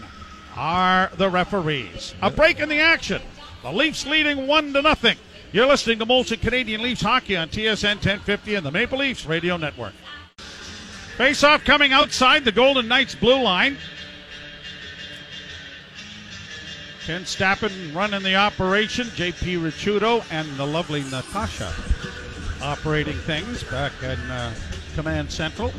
are 0.55 1.11
the 1.17 1.29
referees. 1.29 2.15
A 2.21 2.29
break 2.29 2.59
in 2.59 2.69
the 2.69 2.79
action. 2.79 3.21
The 3.61 3.71
Leafs 3.71 4.05
leading 4.05 4.47
one 4.47 4.73
to 4.73 4.81
nothing. 4.81 5.17
You're 5.51 5.67
listening 5.67 5.99
to 5.99 6.05
Molson 6.05 6.41
Canadian 6.41 6.81
Leafs 6.81 7.01
hockey 7.01 7.37
on 7.37 7.49
TSN 7.49 7.95
1050 7.95 8.55
and 8.55 8.65
the 8.65 8.71
Maple 8.71 8.97
Leafs 8.97 9.25
Radio 9.25 9.57
Network. 9.57 9.93
Face 11.17 11.43
off 11.43 11.63
coming 11.63 11.93
outside 11.93 12.43
the 12.43 12.51
Golden 12.51 12.87
Knights 12.87 13.13
blue 13.13 13.41
line. 13.41 13.77
Ken 17.05 17.21
Stappen 17.21 17.93
running 17.93 18.23
the 18.23 18.35
operation. 18.35 19.07
JP 19.07 19.61
Richudo 19.61 20.25
and 20.31 20.47
the 20.55 20.65
lovely 20.65 21.03
Natasha 21.03 21.71
operating 22.61 23.17
things 23.17 23.63
back 23.65 23.91
in 24.01 24.19
uh, 24.31 24.53
Command 24.95 25.31
Central. 25.31 25.71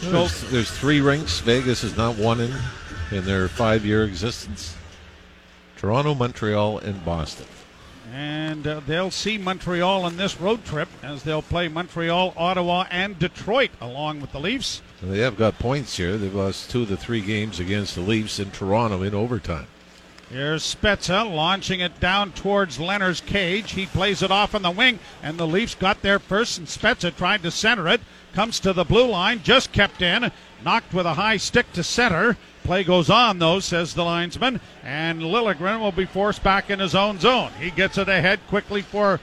There's, 0.00 0.42
there's 0.50 0.70
three 0.70 1.00
rinks. 1.00 1.38
Vegas 1.40 1.82
has 1.82 1.96
not 1.96 2.16
won 2.16 2.40
in 2.40 2.54
in 3.10 3.24
their 3.24 3.48
five-year 3.48 4.04
existence. 4.04 4.74
Toronto, 5.76 6.14
Montreal, 6.14 6.78
and 6.78 7.04
Boston. 7.04 7.46
And 8.12 8.66
uh, 8.66 8.80
they'll 8.86 9.10
see 9.10 9.38
Montreal 9.38 10.04
on 10.04 10.16
this 10.16 10.40
road 10.40 10.64
trip 10.64 10.88
as 11.02 11.22
they'll 11.22 11.42
play 11.42 11.68
Montreal, 11.68 12.34
Ottawa, 12.36 12.86
and 12.90 13.18
Detroit 13.18 13.70
along 13.80 14.20
with 14.20 14.32
the 14.32 14.40
Leafs. 14.40 14.82
They 15.02 15.18
have 15.18 15.36
got 15.36 15.58
points 15.58 15.96
here. 15.96 16.16
They've 16.16 16.34
lost 16.34 16.70
two 16.70 16.82
of 16.82 16.88
the 16.88 16.96
three 16.96 17.20
games 17.20 17.60
against 17.60 17.94
the 17.94 18.00
Leafs 18.00 18.38
in 18.38 18.50
Toronto 18.50 19.02
in 19.02 19.14
overtime. 19.14 19.66
Here's 20.30 20.74
Spezza 20.74 21.24
launching 21.24 21.80
it 21.80 22.00
down 22.00 22.32
towards 22.32 22.76
Lehner's 22.76 23.22
cage. 23.22 23.72
He 23.72 23.86
plays 23.86 24.22
it 24.22 24.30
off 24.30 24.54
on 24.54 24.60
the 24.60 24.70
wing, 24.70 24.98
and 25.22 25.38
the 25.38 25.46
Leafs 25.46 25.74
got 25.74 26.02
there 26.02 26.18
first, 26.18 26.58
and 26.58 26.66
Spezza 26.66 27.16
tried 27.16 27.42
to 27.44 27.50
center 27.50 27.88
it. 27.88 28.02
Comes 28.34 28.60
to 28.60 28.74
the 28.74 28.84
blue 28.84 29.08
line, 29.08 29.42
just 29.42 29.72
kept 29.72 30.02
in, 30.02 30.30
knocked 30.62 30.92
with 30.92 31.06
a 31.06 31.14
high 31.14 31.38
stick 31.38 31.72
to 31.72 31.82
center. 31.82 32.36
Play 32.62 32.84
goes 32.84 33.08
on, 33.08 33.38
though, 33.38 33.60
says 33.60 33.94
the 33.94 34.04
linesman, 34.04 34.60
and 34.84 35.22
Liljegren 35.22 35.80
will 35.80 35.92
be 35.92 36.04
forced 36.04 36.42
back 36.42 36.68
in 36.68 36.78
his 36.78 36.94
own 36.94 37.18
zone. 37.18 37.52
He 37.58 37.70
gets 37.70 37.96
it 37.96 38.10
ahead 38.10 38.40
quickly 38.48 38.82
for 38.82 39.20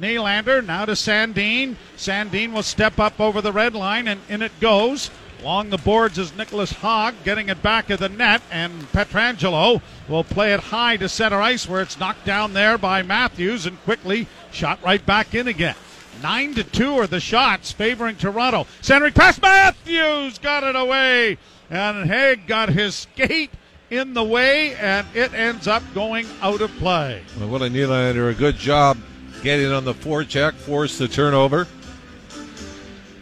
Nylander. 0.00 0.64
Now 0.64 0.86
to 0.86 0.92
Sandin. 0.92 1.76
Sandin 1.98 2.54
will 2.54 2.62
step 2.62 2.98
up 2.98 3.20
over 3.20 3.42
the 3.42 3.52
red 3.52 3.74
line, 3.74 4.08
and 4.08 4.22
in 4.30 4.40
it 4.40 4.58
goes. 4.58 5.10
Along 5.44 5.68
the 5.68 5.76
boards 5.76 6.16
is 6.16 6.34
Nicolas 6.34 6.72
Hague 6.72 7.22
getting 7.22 7.50
it 7.50 7.60
back 7.60 7.90
at 7.90 7.98
the 7.98 8.08
net, 8.08 8.40
and 8.50 8.90
Pietrangelo 8.92 9.82
will 10.08 10.24
play 10.24 10.54
it 10.54 10.60
high 10.60 10.96
to 10.96 11.06
center 11.06 11.38
ice 11.38 11.68
where 11.68 11.82
it's 11.82 12.00
knocked 12.00 12.24
down 12.24 12.54
there 12.54 12.78
by 12.78 13.02
Matthews 13.02 13.66
and 13.66 13.78
quickly 13.84 14.26
shot 14.52 14.82
right 14.82 15.04
back 15.04 15.34
in 15.34 15.46
again. 15.46 15.74
Nine 16.22 16.54
to 16.54 16.64
two 16.64 16.94
are 16.94 17.06
the 17.06 17.20
shots 17.20 17.72
favoring 17.72 18.16
Toronto. 18.16 18.66
Centering 18.80 19.12
pass, 19.12 19.38
Matthews 19.38 20.38
got 20.38 20.64
it 20.64 20.76
away, 20.76 21.36
and 21.68 22.08
Hague 22.08 22.46
got 22.46 22.70
his 22.70 22.94
skate 22.94 23.50
in 23.90 24.14
the 24.14 24.24
way, 24.24 24.74
and 24.76 25.06
it 25.12 25.34
ends 25.34 25.68
up 25.68 25.82
going 25.92 26.26
out 26.40 26.62
of 26.62 26.70
play. 26.78 27.20
Well, 27.38 27.50
Willie 27.50 27.68
Nylander, 27.68 28.30
a 28.30 28.34
good 28.34 28.56
job 28.56 28.96
getting 29.42 29.70
on 29.70 29.84
the 29.84 29.92
forecheck, 29.92 30.54
forced 30.54 30.98
the 30.98 31.06
turnover. 31.06 31.68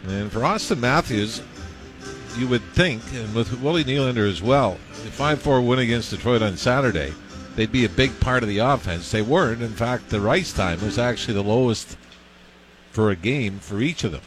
And 0.07 0.31
for 0.31 0.39
Auston 0.39 0.79
Matthews, 0.79 1.41
you 2.37 2.47
would 2.47 2.63
think, 2.73 3.01
and 3.13 3.33
with 3.33 3.61
Willie 3.61 3.83
Nylander 3.83 4.29
as 4.29 4.41
well, 4.41 4.77
the 5.03 5.11
5 5.11 5.41
4 5.41 5.61
win 5.61 5.79
against 5.79 6.11
Detroit 6.11 6.41
on 6.41 6.57
Saturday, 6.57 7.13
they'd 7.55 7.71
be 7.71 7.85
a 7.85 7.89
big 7.89 8.19
part 8.19 8.43
of 8.43 8.49
the 8.49 8.59
offense. 8.59 9.11
They 9.11 9.21
weren't. 9.21 9.61
In 9.61 9.73
fact, 9.73 10.09
the 10.09 10.27
ice 10.29 10.53
time 10.53 10.81
was 10.81 10.97
actually 10.97 11.35
the 11.35 11.43
lowest 11.43 11.97
for 12.91 13.09
a 13.09 13.15
game 13.15 13.59
for 13.59 13.81
each 13.81 14.03
of 14.03 14.11
them. 14.11 14.21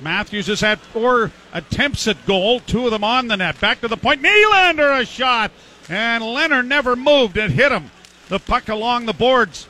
Matthews 0.00 0.46
has 0.46 0.60
had 0.60 0.78
four 0.78 1.30
attempts 1.52 2.08
at 2.08 2.24
goal, 2.26 2.60
two 2.60 2.86
of 2.86 2.90
them 2.90 3.04
on 3.04 3.28
the 3.28 3.36
net. 3.36 3.60
Back 3.60 3.80
to 3.82 3.88
the 3.88 3.96
point. 3.96 4.22
Nylander 4.22 5.00
a 5.00 5.04
shot, 5.04 5.50
and 5.88 6.22
Lehner 6.22 6.66
never 6.66 6.96
moved. 6.96 7.36
It 7.36 7.50
hit 7.50 7.72
him. 7.72 7.90
The 8.28 8.38
puck 8.38 8.68
along 8.68 9.06
the 9.06 9.12
boards 9.12 9.66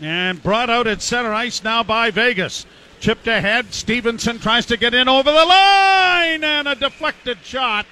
and 0.00 0.42
brought 0.42 0.70
out 0.70 0.86
at 0.86 1.02
center 1.02 1.32
ice 1.32 1.62
now 1.62 1.82
by 1.82 2.10
Vegas. 2.10 2.66
Chipped 3.04 3.26
ahead. 3.26 3.74
Stephenson 3.74 4.38
tries 4.38 4.64
to 4.64 4.78
get 4.78 4.94
in 4.94 5.10
over 5.10 5.30
the 5.30 5.44
line 5.44 6.42
and 6.42 6.66
a 6.66 6.74
deflected 6.74 7.36
shot. 7.44 7.84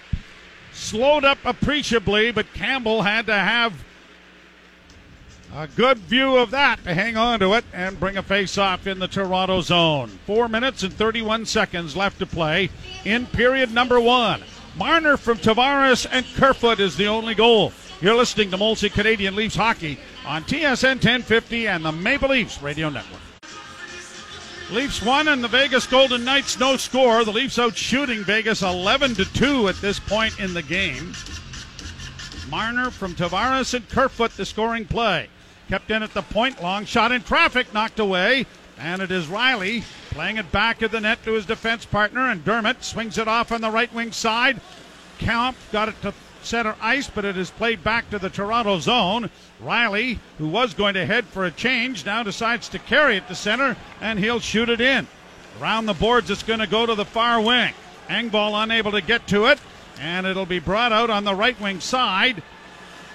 Slowed 0.72 1.22
up 1.22 1.36
appreciably, 1.44 2.30
but 2.32 2.50
Campbell 2.54 3.02
had 3.02 3.26
to 3.26 3.34
have 3.34 3.84
a 5.54 5.68
good 5.68 5.98
view 5.98 6.38
of 6.38 6.50
that 6.52 6.82
to 6.84 6.94
hang 6.94 7.18
on 7.18 7.40
to 7.40 7.52
it 7.52 7.66
and 7.74 8.00
bring 8.00 8.16
a 8.16 8.22
face 8.22 8.56
off 8.56 8.86
in 8.86 9.00
the 9.00 9.06
Toronto 9.06 9.60
zone. 9.60 10.08
Four 10.24 10.48
minutes 10.48 10.82
and 10.82 10.94
31 10.94 11.44
seconds 11.44 11.94
left 11.94 12.18
to 12.20 12.24
play 12.24 12.70
in 13.04 13.26
period 13.26 13.70
number 13.70 14.00
one. 14.00 14.42
Marner 14.78 15.18
from 15.18 15.36
Tavares 15.36 16.06
and 16.10 16.24
Kerfoot 16.36 16.80
is 16.80 16.96
the 16.96 17.08
only 17.08 17.34
goal. 17.34 17.74
You're 18.00 18.16
listening 18.16 18.50
to 18.52 18.56
Molson 18.56 18.90
Canadian 18.90 19.36
Leafs 19.36 19.56
hockey 19.56 19.98
on 20.24 20.44
TSN 20.44 21.04
1050 21.04 21.68
and 21.68 21.84
the 21.84 21.92
Maple 21.92 22.30
Leafs 22.30 22.62
Radio 22.62 22.88
Network. 22.88 23.20
Leafs 24.72 25.02
won 25.02 25.28
and 25.28 25.44
the 25.44 25.48
Vegas 25.48 25.86
Golden 25.86 26.24
Knights 26.24 26.58
no 26.58 26.78
score. 26.78 27.24
The 27.24 27.30
Leafs 27.30 27.58
out 27.58 27.76
shooting 27.76 28.24
Vegas 28.24 28.62
11 28.62 29.14
to 29.16 29.26
2 29.26 29.68
at 29.68 29.76
this 29.82 30.00
point 30.00 30.40
in 30.40 30.54
the 30.54 30.62
game. 30.62 31.12
Marner 32.48 32.90
from 32.90 33.14
Tavares 33.14 33.74
and 33.74 33.86
Kerfoot 33.90 34.30
the 34.30 34.46
scoring 34.46 34.86
play. 34.86 35.28
Kept 35.68 35.90
in 35.90 36.02
at 36.02 36.14
the 36.14 36.22
point, 36.22 36.62
long 36.62 36.86
shot 36.86 37.12
in 37.12 37.22
traffic, 37.22 37.74
knocked 37.74 37.98
away. 37.98 38.46
And 38.78 39.02
it 39.02 39.10
is 39.10 39.26
Rielly 39.26 39.84
playing 40.10 40.38
it 40.38 40.50
back 40.50 40.80
of 40.80 40.90
the 40.90 41.02
net 41.02 41.22
to 41.24 41.32
his 41.32 41.44
defense 41.44 41.84
partner, 41.84 42.30
and 42.30 42.42
Dermott 42.42 42.82
swings 42.82 43.18
it 43.18 43.28
off 43.28 43.52
on 43.52 43.60
the 43.60 43.70
right 43.70 43.92
wing 43.92 44.10
side. 44.10 44.58
Kampf 45.18 45.70
got 45.70 45.90
it 45.90 46.00
to 46.00 46.14
center 46.44 46.74
ice, 46.80 47.08
but 47.08 47.24
it 47.24 47.36
is 47.36 47.50
played 47.50 47.82
back 47.84 48.10
to 48.10 48.18
the 48.18 48.30
Toronto 48.30 48.78
zone. 48.78 49.30
Rielly, 49.62 50.18
who 50.38 50.48
was 50.48 50.74
going 50.74 50.94
to 50.94 51.06
head 51.06 51.24
for 51.26 51.44
a 51.44 51.50
change, 51.50 52.04
now 52.04 52.22
decides 52.22 52.68
to 52.70 52.78
carry 52.78 53.16
it 53.16 53.28
to 53.28 53.34
center, 53.34 53.76
and 54.00 54.18
he'll 54.18 54.40
shoot 54.40 54.68
it 54.68 54.80
in. 54.80 55.06
Around 55.60 55.86
the 55.86 55.94
boards, 55.94 56.30
it's 56.30 56.42
going 56.42 56.60
to 56.60 56.66
go 56.66 56.86
to 56.86 56.94
the 56.94 57.04
far 57.04 57.40
wing. 57.40 57.74
Engvall 58.08 58.62
unable 58.62 58.92
to 58.92 59.00
get 59.00 59.26
to 59.28 59.46
it, 59.46 59.58
and 60.00 60.26
it'll 60.26 60.46
be 60.46 60.58
brought 60.58 60.92
out 60.92 61.10
on 61.10 61.24
the 61.24 61.34
right 61.34 61.58
wing 61.60 61.80
side. 61.80 62.42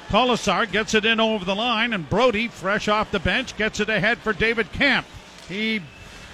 Kolesar 0.09 0.71
gets 0.71 0.93
it 0.93 1.03
in 1.03 1.19
over 1.19 1.43
the 1.43 1.55
line, 1.55 1.93
and 1.93 2.09
Brodie, 2.09 2.47
fresh 2.47 2.87
off 2.87 3.11
the 3.11 3.19
bench, 3.19 3.57
gets 3.57 3.79
it 3.79 3.89
ahead 3.89 4.17
for 4.19 4.31
David 4.31 4.71
Kampf. 4.71 5.07
He 5.49 5.81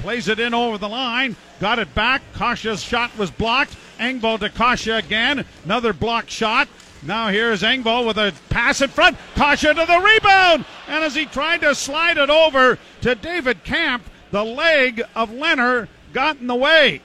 plays 0.03 0.27
it 0.27 0.37
in 0.37 0.53
over 0.53 0.77
the 0.77 0.89
line, 0.89 1.33
got 1.61 1.79
it 1.79 1.95
back. 1.95 2.21
Kase's 2.35 2.83
shot 2.83 3.17
was 3.17 3.31
blocked. 3.31 3.73
Engvall 3.97 4.37
to 4.37 4.49
Kase 4.49 4.87
again. 4.87 5.45
Another 5.63 5.93
block 5.93 6.29
shot. 6.29 6.67
Now 7.03 7.29
here's 7.29 7.61
Engvall 7.61 8.05
with 8.05 8.17
a 8.17 8.33
pass 8.49 8.81
in 8.81 8.89
front. 8.89 9.17
Kase 9.35 9.61
to 9.61 9.73
the 9.73 10.01
rebound. 10.03 10.65
And 10.89 11.05
as 11.05 11.15
he 11.15 11.25
tried 11.25 11.61
to 11.61 11.73
slide 11.73 12.17
it 12.17 12.29
over 12.29 12.77
to 12.99 13.15
David 13.15 13.63
Kampf, 13.63 14.09
the 14.31 14.43
leg 14.43 15.01
of 15.15 15.29
Lehner 15.29 15.87
got 16.11 16.37
in 16.37 16.47
the 16.47 16.55
way. 16.55 17.01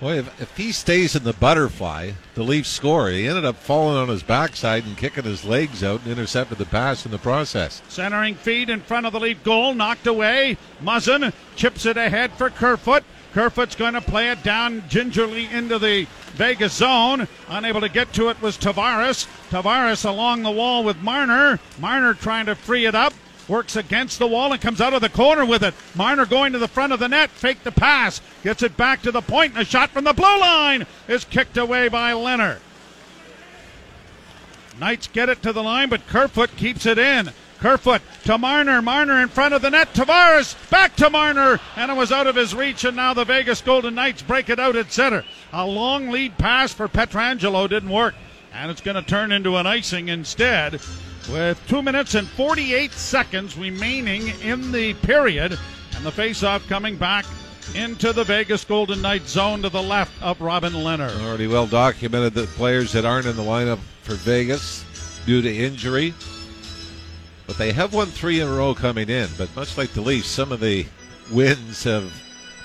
Boy, 0.00 0.18
if, 0.18 0.40
if 0.42 0.56
he 0.56 0.72
stays 0.72 1.14
in 1.14 1.22
the 1.22 1.34
butterfly, 1.34 2.10
the 2.34 2.42
Leafs 2.42 2.68
score. 2.68 3.08
He 3.10 3.28
ended 3.28 3.44
up 3.44 3.56
falling 3.56 3.96
on 3.96 4.08
his 4.08 4.22
backside 4.22 4.84
and 4.84 4.96
kicking 4.96 5.24
his 5.24 5.44
legs 5.44 5.82
out 5.82 6.02
and 6.02 6.12
intercepted 6.12 6.58
the 6.58 6.66
pass 6.66 7.04
in 7.04 7.12
the 7.12 7.18
process. 7.18 7.82
Centering 7.88 8.34
feed 8.34 8.70
in 8.70 8.80
front 8.80 9.06
of 9.06 9.12
the 9.12 9.20
Leaf 9.20 9.42
goal, 9.44 9.74
knocked 9.74 10.06
away. 10.06 10.56
Muzzin 10.82 11.32
chips 11.56 11.86
it 11.86 11.96
ahead 11.96 12.32
for 12.32 12.50
Kerfoot. 12.50 13.04
Kerfoot's 13.32 13.74
going 13.74 13.94
to 13.94 14.00
play 14.00 14.30
it 14.30 14.42
down 14.44 14.84
gingerly 14.88 15.46
into 15.46 15.78
the 15.78 16.06
Vegas 16.34 16.74
zone. 16.74 17.26
Unable 17.48 17.80
to 17.80 17.88
get 17.88 18.12
to 18.12 18.28
it 18.28 18.40
was 18.40 18.56
Tavares. 18.56 19.26
Tavares 19.50 20.08
along 20.08 20.42
the 20.42 20.50
wall 20.50 20.84
with 20.84 21.02
Marner. 21.02 21.58
Marner 21.80 22.14
trying 22.14 22.46
to 22.46 22.54
free 22.54 22.86
it 22.86 22.94
up. 22.94 23.12
Works 23.46 23.76
against 23.76 24.18
the 24.18 24.26
wall 24.26 24.52
and 24.52 24.60
comes 24.60 24.80
out 24.80 24.94
of 24.94 25.02
the 25.02 25.08
corner 25.10 25.44
with 25.44 25.62
it. 25.62 25.74
Marner 25.94 26.24
going 26.24 26.52
to 26.54 26.58
the 26.58 26.68
front 26.68 26.94
of 26.94 26.98
the 26.98 27.08
net. 27.08 27.30
Fake 27.30 27.62
the 27.62 27.72
pass. 27.72 28.20
Gets 28.42 28.62
it 28.62 28.76
back 28.76 29.02
to 29.02 29.12
the 29.12 29.20
point. 29.20 29.52
And 29.52 29.62
a 29.62 29.64
shot 29.64 29.90
from 29.90 30.04
the 30.04 30.14
blue 30.14 30.40
line 30.40 30.86
is 31.08 31.24
kicked 31.24 31.58
away 31.58 31.88
by 31.88 32.12
Lehner. 32.12 32.58
Knights 34.80 35.08
get 35.08 35.28
it 35.28 35.42
to 35.42 35.52
the 35.52 35.62
line, 35.62 35.88
but 35.88 36.06
Kerfoot 36.06 36.56
keeps 36.56 36.86
it 36.86 36.98
in. 36.98 37.30
Kerfoot 37.60 38.02
to 38.24 38.38
Marner. 38.38 38.82
Marner 38.82 39.20
in 39.20 39.28
front 39.28 39.54
of 39.54 39.62
the 39.62 39.70
net. 39.70 39.92
Tavares 39.92 40.54
back 40.70 40.96
to 40.96 41.10
Marner, 41.10 41.60
and 41.76 41.90
it 41.90 41.96
was 41.96 42.12
out 42.12 42.26
of 42.26 42.36
his 42.36 42.54
reach. 42.54 42.84
And 42.84 42.96
now 42.96 43.14
the 43.14 43.24
Vegas 43.24 43.60
Golden 43.60 43.94
Knights 43.94 44.22
break 44.22 44.48
it 44.48 44.58
out 44.58 44.74
at 44.74 44.90
center. 44.90 45.24
A 45.52 45.66
long 45.66 46.08
lead 46.10 46.38
pass 46.38 46.72
for 46.72 46.88
Pietrangelo 46.88 47.68
didn't 47.68 47.90
work, 47.90 48.14
and 48.52 48.70
it's 48.70 48.80
going 48.80 48.96
to 48.96 49.02
turn 49.02 49.32
into 49.32 49.56
an 49.56 49.66
icing 49.66 50.08
instead. 50.08 50.80
With 51.30 51.60
two 51.66 51.82
minutes 51.82 52.14
and 52.14 52.28
48 52.28 52.92
seconds 52.92 53.56
remaining 53.56 54.28
in 54.40 54.72
the 54.72 54.94
period, 54.94 55.58
and 55.96 56.04
the 56.04 56.10
faceoff 56.10 56.68
coming 56.68 56.96
back 56.96 57.24
into 57.74 58.12
the 58.12 58.24
Vegas 58.24 58.64
Golden 58.64 59.00
Knights 59.00 59.30
zone 59.30 59.62
to 59.62 59.70
the 59.70 59.82
left 59.82 60.22
of 60.22 60.40
Robin 60.40 60.72
Lehner. 60.72 61.10
Already 61.24 61.46
well 61.46 61.66
documented 61.66 62.34
that 62.34 62.48
players 62.50 62.92
that 62.92 63.06
aren't 63.06 63.26
in 63.26 63.36
the 63.36 63.42
lineup 63.42 63.78
for 64.02 64.14
Vegas 64.14 64.84
due 65.24 65.40
to 65.40 65.52
injury. 65.52 66.12
But 67.46 67.56
they 67.56 67.72
have 67.72 67.94
won 67.94 68.06
three 68.08 68.40
in 68.40 68.48
a 68.48 68.52
row 68.52 68.74
coming 68.74 69.08
in. 69.08 69.28
But 69.38 69.54
much 69.56 69.78
like 69.78 69.90
the 69.90 70.02
Leafs, 70.02 70.28
some 70.28 70.52
of 70.52 70.60
the 70.60 70.86
wins 71.30 71.84
have 71.84 72.12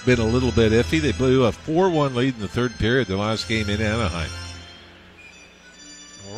been 0.06 0.20
a 0.20 0.26
little 0.26 0.52
bit 0.52 0.72
iffy. 0.72 1.00
They 1.00 1.12
blew 1.12 1.46
a 1.46 1.52
4 1.52 1.90
1 1.90 2.16
lead 2.16 2.36
in 2.36 2.42
the 2.42 2.48
third 2.48 2.78
period, 2.78 3.08
the 3.08 3.18
last 3.18 3.48
game 3.48 3.70
in 3.70 3.82
Anaheim. 3.82 4.49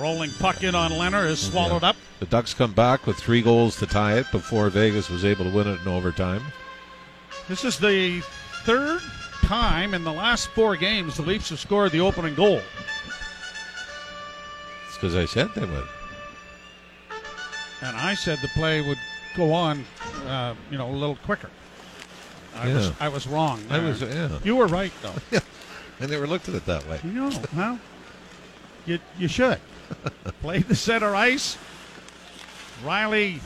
Rolling 0.02 0.32
puck 0.40 0.64
in 0.64 0.74
on 0.74 0.92
Lehner 0.92 1.28
is 1.28 1.40
swallowed 1.40 1.84
Yeah. 1.84 1.90
up. 1.90 1.96
The 2.20 2.26
Ducks 2.26 2.54
come 2.56 2.74
back 2.74 3.06
with 3.06 3.18
three 3.18 3.42
goals 3.42 3.76
to 3.78 3.86
tie 3.86 4.14
it 4.18 4.32
before 4.32 4.70
Vegas 4.70 5.10
was 5.10 5.24
able 5.24 5.46
to 5.46 5.52
win 5.52 5.68
it 5.68 5.80
in 5.82 5.88
overtime. 5.88 6.42
This 7.48 7.64
is 7.64 7.78
the 7.78 8.22
third 8.64 9.02
time 9.44 9.94
in 9.94 10.04
the 10.04 10.12
last 10.12 10.48
four 10.50 10.76
games 10.76 11.18
the 11.18 11.22
Leafs 11.24 11.50
have 11.50 11.60
scored 11.60 11.92
the 11.92 12.00
opening 12.00 12.34
goal. 12.36 12.62
It's 14.88 14.96
because 14.96 15.16
I 15.16 15.26
said 15.26 15.50
they 15.56 15.66
would. 15.66 15.88
And 17.82 17.96
I 17.98 18.14
said 18.16 18.40
the 18.42 18.48
play 18.50 18.82
would 18.82 19.00
go 19.36 19.54
on, 19.54 19.86
uh, 20.28 20.54
you 20.70 20.78
know, 20.78 20.90
a 20.90 20.92
little 20.92 21.16
quicker. 21.18 21.50
I 22.56 22.68
was 22.74 22.92
I 23.00 23.08
was 23.08 23.28
wrong. 23.28 23.64
I 23.70 23.80
was, 23.80 24.02
yeah. 24.02 24.30
You 24.44 24.56
were 24.58 24.68
right 24.68 24.92
though. 25.02 25.40
I 26.02 26.06
never 26.06 26.28
looked 26.28 26.50
at 26.50 26.56
it 26.56 26.66
that 26.66 26.88
way. 26.88 27.00
no, 27.04 27.32
well, 27.56 27.80
you 28.86 29.00
you 29.18 29.28
should 29.28 29.60
play 30.42 30.60
the 30.60 30.76
center 30.76 31.16
ice. 31.16 31.58
Rielly 32.84 33.40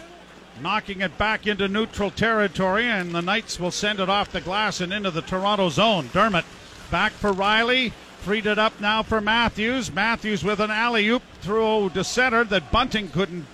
knocking 0.61 1.01
it 1.01 1.17
back 1.17 1.47
into 1.47 1.67
neutral 1.67 2.11
territory, 2.11 2.85
and 2.85 3.13
the 3.13 3.21
Knights 3.21 3.59
will 3.59 3.71
send 3.71 3.99
it 3.99 4.09
off 4.09 4.31
the 4.31 4.41
glass 4.41 4.81
and 4.81 4.93
into 4.93 5.11
the 5.11 5.21
Toronto 5.21 5.69
zone. 5.69 6.09
Dermott 6.13 6.45
back 6.91 7.11
for 7.11 7.33
Rielly. 7.33 7.91
Freed 8.21 8.47
it 8.47 8.57
up 8.57 8.79
now 8.81 9.03
for 9.03 9.21
Matthews. 9.21 9.93
Matthews 9.93 10.43
with 10.43 10.59
an 10.59 10.71
alley 10.71 11.07
oop 11.09 11.21
through 11.41 11.91
to 11.91 12.03
center 12.03 12.43
that 12.45 12.71
Bunting 12.71 13.09
couldn't 13.09 13.45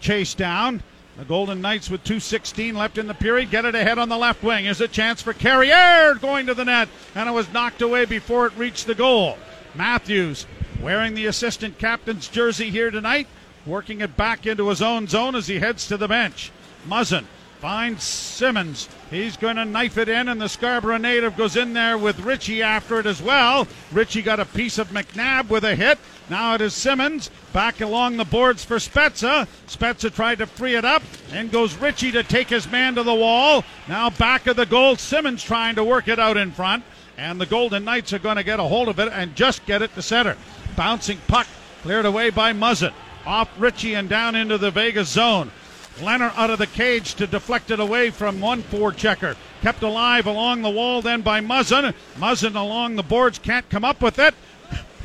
chase 0.00 0.34
down. 0.34 0.82
The 1.16 1.24
Golden 1.24 1.60
Knights 1.60 1.90
with 1.90 2.02
2.16 2.02 2.74
left 2.74 2.98
in 2.98 3.06
the 3.06 3.14
period 3.14 3.50
get 3.50 3.66
it 3.66 3.74
ahead 3.74 3.98
on 3.98 4.08
the 4.08 4.16
left 4.16 4.42
wing. 4.42 4.64
Here's 4.64 4.80
a 4.80 4.88
chance 4.88 5.22
for 5.22 5.32
Carrier 5.32 6.14
going 6.14 6.46
to 6.46 6.54
the 6.54 6.64
net, 6.64 6.88
and 7.14 7.28
it 7.28 7.32
was 7.32 7.52
knocked 7.52 7.82
away 7.82 8.04
before 8.04 8.46
it 8.46 8.56
reached 8.56 8.86
the 8.86 8.94
goal. 8.94 9.36
Matthews 9.74 10.46
wearing 10.82 11.14
the 11.14 11.26
assistant 11.26 11.78
captain's 11.78 12.28
jersey 12.28 12.70
here 12.70 12.90
tonight, 12.90 13.26
working 13.66 14.00
it 14.00 14.16
back 14.16 14.46
into 14.46 14.68
his 14.68 14.82
own 14.82 15.06
zone 15.06 15.34
as 15.34 15.46
he 15.46 15.58
heads 15.58 15.86
to 15.88 15.96
the 15.96 16.08
bench. 16.08 16.50
Muzzin 16.88 17.24
finds 17.60 18.02
Simmonds. 18.02 18.88
He's 19.10 19.36
going 19.36 19.56
to 19.56 19.66
knife 19.66 19.98
it 19.98 20.08
in, 20.08 20.28
and 20.28 20.40
the 20.40 20.48
Scarborough 20.48 20.96
native 20.96 21.36
goes 21.36 21.56
in 21.56 21.74
there 21.74 21.98
with 21.98 22.20
Ritchie 22.20 22.62
after 22.62 22.98
it 22.98 23.06
as 23.06 23.20
well. 23.20 23.68
Ritchie 23.92 24.22
got 24.22 24.40
a 24.40 24.46
piece 24.46 24.78
of 24.78 24.88
McNabb 24.88 25.50
with 25.50 25.64
a 25.64 25.74
hit. 25.74 25.98
Now 26.30 26.54
it 26.54 26.62
is 26.62 26.72
Simmonds 26.72 27.30
back 27.52 27.82
along 27.82 28.16
the 28.16 28.24
boards 28.24 28.64
for 28.64 28.76
Spezza. 28.76 29.46
Spezza 29.66 30.14
tried 30.14 30.38
to 30.38 30.46
free 30.46 30.74
it 30.74 30.86
up, 30.86 31.02
and 31.32 31.52
goes 31.52 31.76
Ritchie 31.76 32.12
to 32.12 32.22
take 32.22 32.48
his 32.48 32.70
man 32.70 32.94
to 32.94 33.02
the 33.02 33.14
wall. 33.14 33.62
Now 33.88 34.08
back 34.08 34.46
of 34.46 34.56
the 34.56 34.64
goal, 34.64 34.96
Simmonds 34.96 35.42
trying 35.42 35.74
to 35.74 35.84
work 35.84 36.08
it 36.08 36.18
out 36.18 36.38
in 36.38 36.52
front, 36.52 36.82
and 37.18 37.38
the 37.38 37.46
Golden 37.46 37.84
Knights 37.84 38.14
are 38.14 38.18
going 38.18 38.36
to 38.36 38.42
get 38.42 38.58
a 38.58 38.62
hold 38.62 38.88
of 38.88 38.98
it 38.98 39.12
and 39.12 39.36
just 39.36 39.66
get 39.66 39.82
it 39.82 39.94
to 39.96 40.00
center. 40.02 40.36
Bouncing 40.76 41.18
puck 41.28 41.46
cleared 41.82 42.06
away 42.06 42.30
by 42.30 42.52
Muzzin. 42.52 42.92
Off 43.26 43.50
Ritchie 43.58 43.94
and 43.94 44.08
down 44.08 44.34
into 44.34 44.58
the 44.58 44.70
Vegas 44.70 45.08
zone. 45.08 45.50
Lehner 45.98 46.32
out 46.36 46.50
of 46.50 46.58
the 46.58 46.66
cage 46.66 47.14
to 47.14 47.26
deflect 47.26 47.70
it 47.70 47.80
away 47.80 48.10
from 48.10 48.40
one 48.40 48.62
four 48.62 48.92
checker. 48.92 49.36
Kept 49.60 49.82
alive 49.82 50.26
along 50.26 50.62
the 50.62 50.70
wall 50.70 51.02
then 51.02 51.20
by 51.20 51.40
Muzzin. 51.40 51.94
Muzzin 52.16 52.56
along 52.56 52.96
the 52.96 53.02
boards 53.02 53.38
can't 53.38 53.68
come 53.68 53.84
up 53.84 54.00
with 54.00 54.18
it. 54.18 54.34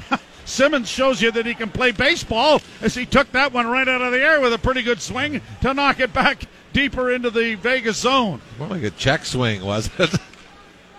Simmonds 0.46 0.90
shows 0.90 1.22
you 1.22 1.32
that 1.32 1.46
he 1.46 1.54
can 1.54 1.70
play 1.70 1.92
baseball 1.92 2.62
as 2.82 2.96
he 2.96 3.06
took 3.06 3.32
that 3.32 3.52
one 3.52 3.68
right 3.68 3.88
out 3.88 4.02
of 4.02 4.12
the 4.12 4.22
air 4.22 4.40
with 4.40 4.54
a 4.54 4.58
pretty 4.58 4.82
good 4.82 5.02
swing 5.02 5.42
to 5.62 5.74
knock 5.74 6.00
it 6.00 6.14
back 6.14 6.44
deeper 6.72 7.12
into 7.12 7.30
the 7.30 7.56
Vegas 7.56 7.98
zone. 7.98 8.42
More 8.60 8.68
like 8.68 8.84
a 8.84 8.92
check 8.92 9.26
swing, 9.26 9.64
was 9.64 9.90
it? 9.98 10.14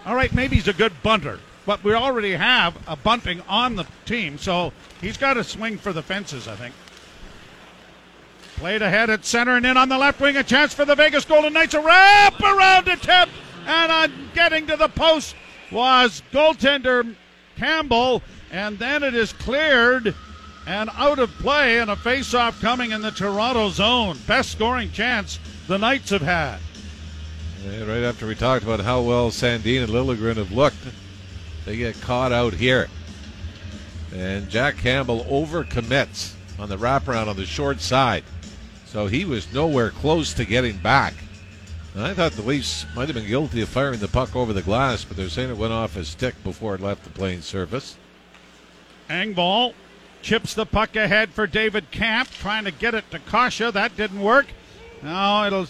All 0.05 0.15
right, 0.15 0.33
maybe 0.33 0.57
he's 0.57 0.69
a 0.69 0.73
good 0.73 0.93
bunter, 1.03 1.41
but 1.67 1.83
we 1.85 1.93
already 1.93 2.33
have 2.33 2.77
a 2.87 2.97
bunting 2.97 3.43
on 3.49 3.77
the 3.77 3.87
team, 4.07 4.39
so 4.39 4.73
he's 5.01 5.17
got 5.17 5.35
to 5.35 5.45
swing 5.45 5.77
for 5.77 5.93
the 5.93 6.03
fences, 6.03 6.49
I 6.49 6.55
think. 6.55 6.75
Played 8.57 8.81
ahead 8.81 9.11
at 9.11 9.27
center 9.27 9.57
and 9.57 9.67
in 9.67 9.77
on 9.77 9.91
the 9.91 9.99
left 9.99 10.19
wing. 10.19 10.37
A 10.39 10.43
chance 10.43 10.73
for 10.73 10.87
the 10.87 10.95
Vegas 10.95 11.27
Golden 11.27 11.53
Knights. 11.53 11.75
A 11.75 11.81
wrap 11.81 12.41
around 12.41 12.89
attempt. 12.89 13.35
And 13.67 13.93
on 13.93 14.31
getting 14.35 14.67
to 14.69 14.77
the 14.77 14.89
post 14.89 15.37
was 15.71 16.23
goaltender 16.33 17.15
Campbell. 17.57 18.23
And 18.51 18.79
then 18.79 19.03
it 19.03 19.15
is 19.15 19.35
cleared 19.35 20.15
and 20.67 20.89
out 20.95 21.19
of 21.19 21.31
play. 21.33 21.81
And 21.81 21.91
a 21.91 21.97
face-off 21.97 22.59
coming 22.63 22.93
in 22.93 23.03
the 23.03 23.11
Toronto 23.11 23.69
zone. 23.69 24.17
Best 24.27 24.53
scoring 24.53 24.91
chance 24.91 25.39
the 25.67 25.77
Knights 25.77 26.09
have 26.09 26.23
had. 26.23 26.59
Right 27.67 28.05
after 28.05 28.27
we 28.27 28.35
talked 28.35 28.65
about 28.65 28.81
how 28.81 29.03
well 29.03 29.31
Sandin 29.31 29.83
and 29.83 29.93
Liljegren 29.93 30.37
have 30.37 30.53
looked, 30.53 30.79
they 31.67 31.77
get 31.77 32.01
caught 32.01 32.33
out 32.33 32.55
here. 32.55 32.89
And 34.15 34.49
Jack 34.49 34.79
Campbell 34.79 35.25
overcommits 35.25 36.33
on 36.59 36.71
the 36.71 36.79
wraparound 36.79 37.27
on 37.27 37.37
the 37.37 37.45
short 37.45 37.81
side. 37.81 38.25
So 38.87 39.09
he 39.09 39.27
was 39.27 39.53
nowhere 39.53 39.91
close 39.91 40.33
to 40.35 40.47
getting 40.47 40.79
back. 40.79 41.13
And 41.95 42.05
I 42.05 42.15
thought 42.15 42.33
the 42.33 42.43
Leafs 42.43 42.87
might 42.95 43.09
have 43.09 43.17
been 43.17 43.27
guilty 43.27 43.61
of 43.61 43.69
firing 43.69 43.99
the 43.99 44.09
puck 44.09 44.35
over 44.37 44.53
the 44.53 44.63
glass, 44.63 45.05
but 45.05 45.17
they're 45.17 45.29
saying 45.29 45.51
it 45.51 45.57
went 45.57 45.73
off 45.73 45.95
his 45.95 46.09
stick 46.09 46.35
before 46.45 46.75
it 46.75 46.81
left 46.81 47.05
the 47.05 47.11
playing 47.11 47.43
surface. 47.43 47.97
Engvall 49.11 49.75
chips 50.23 50.55
the 50.55 50.67
puck 50.67 50.95
ahead 50.97 51.31
for 51.31 51.47
David 51.47 51.91
Kampf, 51.91 52.39
trying 52.39 52.65
to 52.65 52.71
get 52.71 52.95
it 52.95 53.11
to 53.11 53.19
Kase. 53.19 53.73
That 53.73 53.97
didn't 53.97 54.23
work. 54.23 54.47
Now 55.03 55.47
it'll 55.47 55.67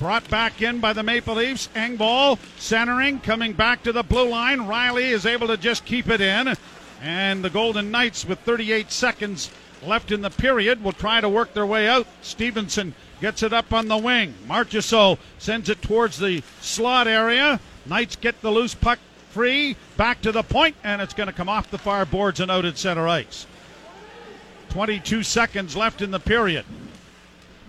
brought 0.00 0.28
back 0.30 0.62
in 0.62 0.80
by 0.80 0.94
the 0.94 1.02
Maple 1.02 1.34
Leafs. 1.34 1.68
Engvall 1.74 2.38
centering, 2.56 3.20
coming 3.20 3.52
back 3.52 3.82
to 3.82 3.92
the 3.92 4.02
blue 4.02 4.30
line. 4.30 4.60
Rielly 4.60 5.10
is 5.10 5.26
able 5.26 5.46
to 5.48 5.58
just 5.58 5.84
keep 5.84 6.08
it 6.08 6.22
in. 6.22 6.54
And 7.02 7.44
the 7.44 7.50
Golden 7.50 7.90
Knights, 7.90 8.24
with 8.24 8.38
38 8.40 8.90
seconds 8.90 9.50
left 9.82 10.10
in 10.10 10.22
the 10.22 10.30
period, 10.30 10.82
will 10.82 10.92
try 10.92 11.20
to 11.20 11.28
work 11.28 11.52
their 11.52 11.66
way 11.66 11.86
out. 11.86 12.06
Stephenson 12.22 12.94
gets 13.20 13.42
it 13.42 13.52
up 13.52 13.74
on 13.74 13.88
the 13.88 13.98
wing. 13.98 14.34
Marchessault 14.48 15.18
sends 15.38 15.68
it 15.68 15.82
towards 15.82 16.18
the 16.18 16.42
slot 16.62 17.06
area. 17.06 17.60
Knights 17.84 18.16
get 18.16 18.40
the 18.40 18.50
loose 18.50 18.74
puck 18.74 18.98
free, 19.28 19.76
back 19.98 20.22
to 20.22 20.32
the 20.32 20.42
point, 20.42 20.76
and 20.82 21.02
it's 21.02 21.14
going 21.14 21.26
to 21.26 21.32
come 21.32 21.48
off 21.48 21.70
the 21.70 21.78
far 21.78 22.06
boards 22.06 22.40
and 22.40 22.50
out 22.50 22.64
at 22.64 22.78
center 22.78 23.06
ice. 23.06 23.46
22 24.70 25.22
seconds 25.22 25.76
left 25.76 26.00
in 26.00 26.10
the 26.10 26.20
period. 26.20 26.64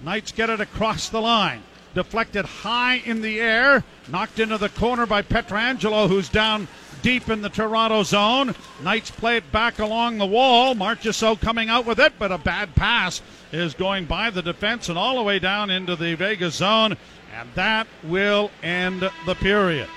Knights 0.01 0.31
get 0.31 0.49
it 0.49 0.61
across 0.61 1.09
the 1.09 1.19
line. 1.19 1.61
Deflected 1.93 2.45
high 2.45 2.95
in 3.05 3.21
the 3.21 3.39
air, 3.41 3.83
knocked 4.07 4.39
into 4.39 4.57
the 4.57 4.69
corner 4.69 5.05
by 5.05 5.21
Pietrangelo, 5.21 6.07
who's 6.07 6.29
down 6.29 6.67
deep 7.01 7.29
in 7.29 7.41
the 7.41 7.49
Toronto 7.49 8.03
zone. 8.03 8.55
Knights 8.81 9.11
play 9.11 9.37
it 9.37 9.51
back 9.51 9.79
along 9.79 10.17
the 10.17 10.25
wall. 10.25 10.73
Marchessault 10.75 11.41
coming 11.41 11.69
out 11.69 11.85
with 11.85 11.99
it, 11.99 12.13
but 12.17 12.31
a 12.31 12.37
bad 12.37 12.75
pass 12.75 13.21
is 13.51 13.73
going 13.73 14.05
by 14.05 14.29
the 14.29 14.41
defense 14.41 14.87
and 14.87 14.97
all 14.97 15.17
the 15.17 15.23
way 15.23 15.39
down 15.39 15.69
into 15.69 15.95
the 15.95 16.15
Vegas 16.15 16.55
zone, 16.55 16.95
and 17.37 17.49
that 17.55 17.87
will 18.03 18.51
end 18.63 19.09
the 19.25 19.35
period. 19.35 19.89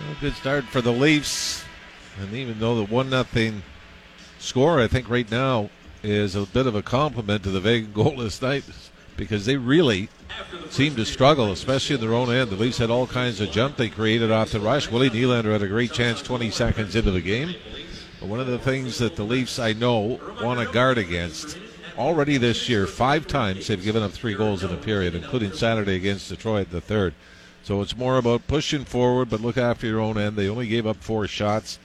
Well, 0.00 0.16
good 0.20 0.34
start 0.34 0.64
for 0.64 0.80
the 0.80 0.92
Leafs, 0.92 1.64
and 2.20 2.32
even 2.32 2.58
though 2.58 2.74
the 2.74 2.92
one 2.92 3.10
nothing 3.10 3.62
score, 4.40 4.80
I 4.80 4.88
think 4.88 5.08
right 5.08 5.30
now 5.30 5.70
is 6.02 6.34
a 6.34 6.46
bit 6.46 6.66
of 6.66 6.74
a 6.74 6.82
compliment 6.82 7.44
to 7.44 7.50
the 7.50 7.60
Vegas 7.60 7.90
Golden 7.94 8.28
Knights 8.42 8.90
because 9.16 9.46
they 9.46 9.56
really 9.56 10.08
seemed 10.70 10.96
to 10.96 11.04
struggle, 11.04 11.52
especially 11.52 11.94
in 11.94 12.00
their 12.00 12.14
own 12.14 12.32
end. 12.32 12.50
The 12.50 12.56
Leafs 12.56 12.78
had 12.78 12.90
all 12.90 13.06
kinds 13.06 13.40
of 13.40 13.50
jump 13.50 13.76
they 13.76 13.88
created 13.88 14.30
off 14.30 14.50
the 14.50 14.60
rush. 14.60 14.90
Willie 14.90 15.10
Nylander 15.10 15.52
had 15.52 15.62
a 15.62 15.68
great 15.68 15.92
chance 15.92 16.22
20 16.22 16.50
seconds 16.50 16.96
into 16.96 17.10
the 17.10 17.20
game. 17.20 17.54
But 18.20 18.28
one 18.28 18.40
of 18.40 18.46
the 18.46 18.58
things 18.58 18.98
that 18.98 19.16
the 19.16 19.24
Leafs, 19.24 19.58
I 19.58 19.72
know, 19.72 20.20
want 20.42 20.60
to 20.60 20.72
guard 20.72 20.98
against 20.98 21.58
already 21.96 22.38
this 22.38 22.68
year, 22.68 22.86
five 22.86 23.26
times 23.26 23.66
they've 23.66 23.82
given 23.82 24.02
up 24.02 24.12
three 24.12 24.34
goals 24.34 24.64
in 24.64 24.70
a 24.70 24.76
period, 24.76 25.14
including 25.14 25.52
Saturday 25.52 25.96
against 25.96 26.28
Detroit, 26.28 26.70
the 26.70 26.80
third. 26.80 27.14
So 27.62 27.80
it's 27.80 27.96
more 27.96 28.18
about 28.18 28.46
pushing 28.46 28.84
forward, 28.84 29.30
but 29.30 29.40
look 29.40 29.56
after 29.56 29.86
your 29.86 30.00
own 30.00 30.18
end. 30.18 30.36
They 30.36 30.48
only 30.48 30.66
gave 30.66 30.86
up 30.86 30.96
four 30.96 31.26
shots. 31.26 31.78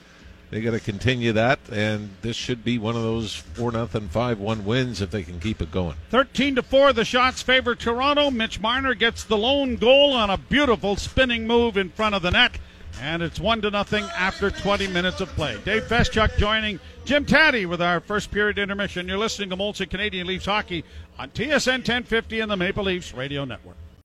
They 0.50 0.60
got 0.60 0.72
to 0.72 0.80
continue 0.80 1.32
that, 1.32 1.60
and 1.70 2.10
this 2.22 2.34
should 2.34 2.64
be 2.64 2.76
one 2.76 2.96
of 2.96 3.02
those 3.02 3.36
four 3.36 3.70
nothing 3.70 4.08
five 4.08 4.40
one 4.40 4.64
wins 4.64 5.00
if 5.00 5.12
they 5.12 5.22
can 5.22 5.38
keep 5.38 5.62
it 5.62 5.70
going. 5.70 5.94
Thirteen 6.10 6.56
to 6.56 6.62
four, 6.62 6.92
the 6.92 7.04
shots 7.04 7.40
favor 7.40 7.76
Toronto. 7.76 8.32
Mitch 8.32 8.58
Marner 8.58 8.94
gets 8.94 9.22
the 9.22 9.38
lone 9.38 9.76
goal 9.76 10.12
on 10.12 10.28
a 10.28 10.36
beautiful 10.36 10.96
spinning 10.96 11.46
move 11.46 11.76
in 11.76 11.90
front 11.90 12.16
of 12.16 12.22
the 12.22 12.32
net, 12.32 12.58
and 13.00 13.22
it's 13.22 13.38
one 13.38 13.62
to 13.62 13.70
nothing 13.70 14.04
after 14.16 14.50
20 14.50 14.88
minutes 14.88 15.20
of 15.20 15.28
play. 15.30 15.56
Dave 15.64 15.84
Feschuk 15.84 16.36
joining 16.36 16.80
Jim 17.04 17.24
Tatti 17.24 17.64
with 17.64 17.80
our 17.80 18.00
first 18.00 18.32
period 18.32 18.58
intermission. 18.58 19.06
You're 19.06 19.18
listening 19.18 19.50
to 19.50 19.56
Molson 19.56 19.88
Canadian 19.88 20.26
Leafs 20.26 20.46
hockey 20.46 20.84
on 21.16 21.30
TSN 21.30 21.78
1050 21.78 22.40
and 22.40 22.50
the 22.50 22.56
Maple 22.56 22.84
Leafs 22.84 23.14
Radio 23.14 23.44
Network. 23.44 23.76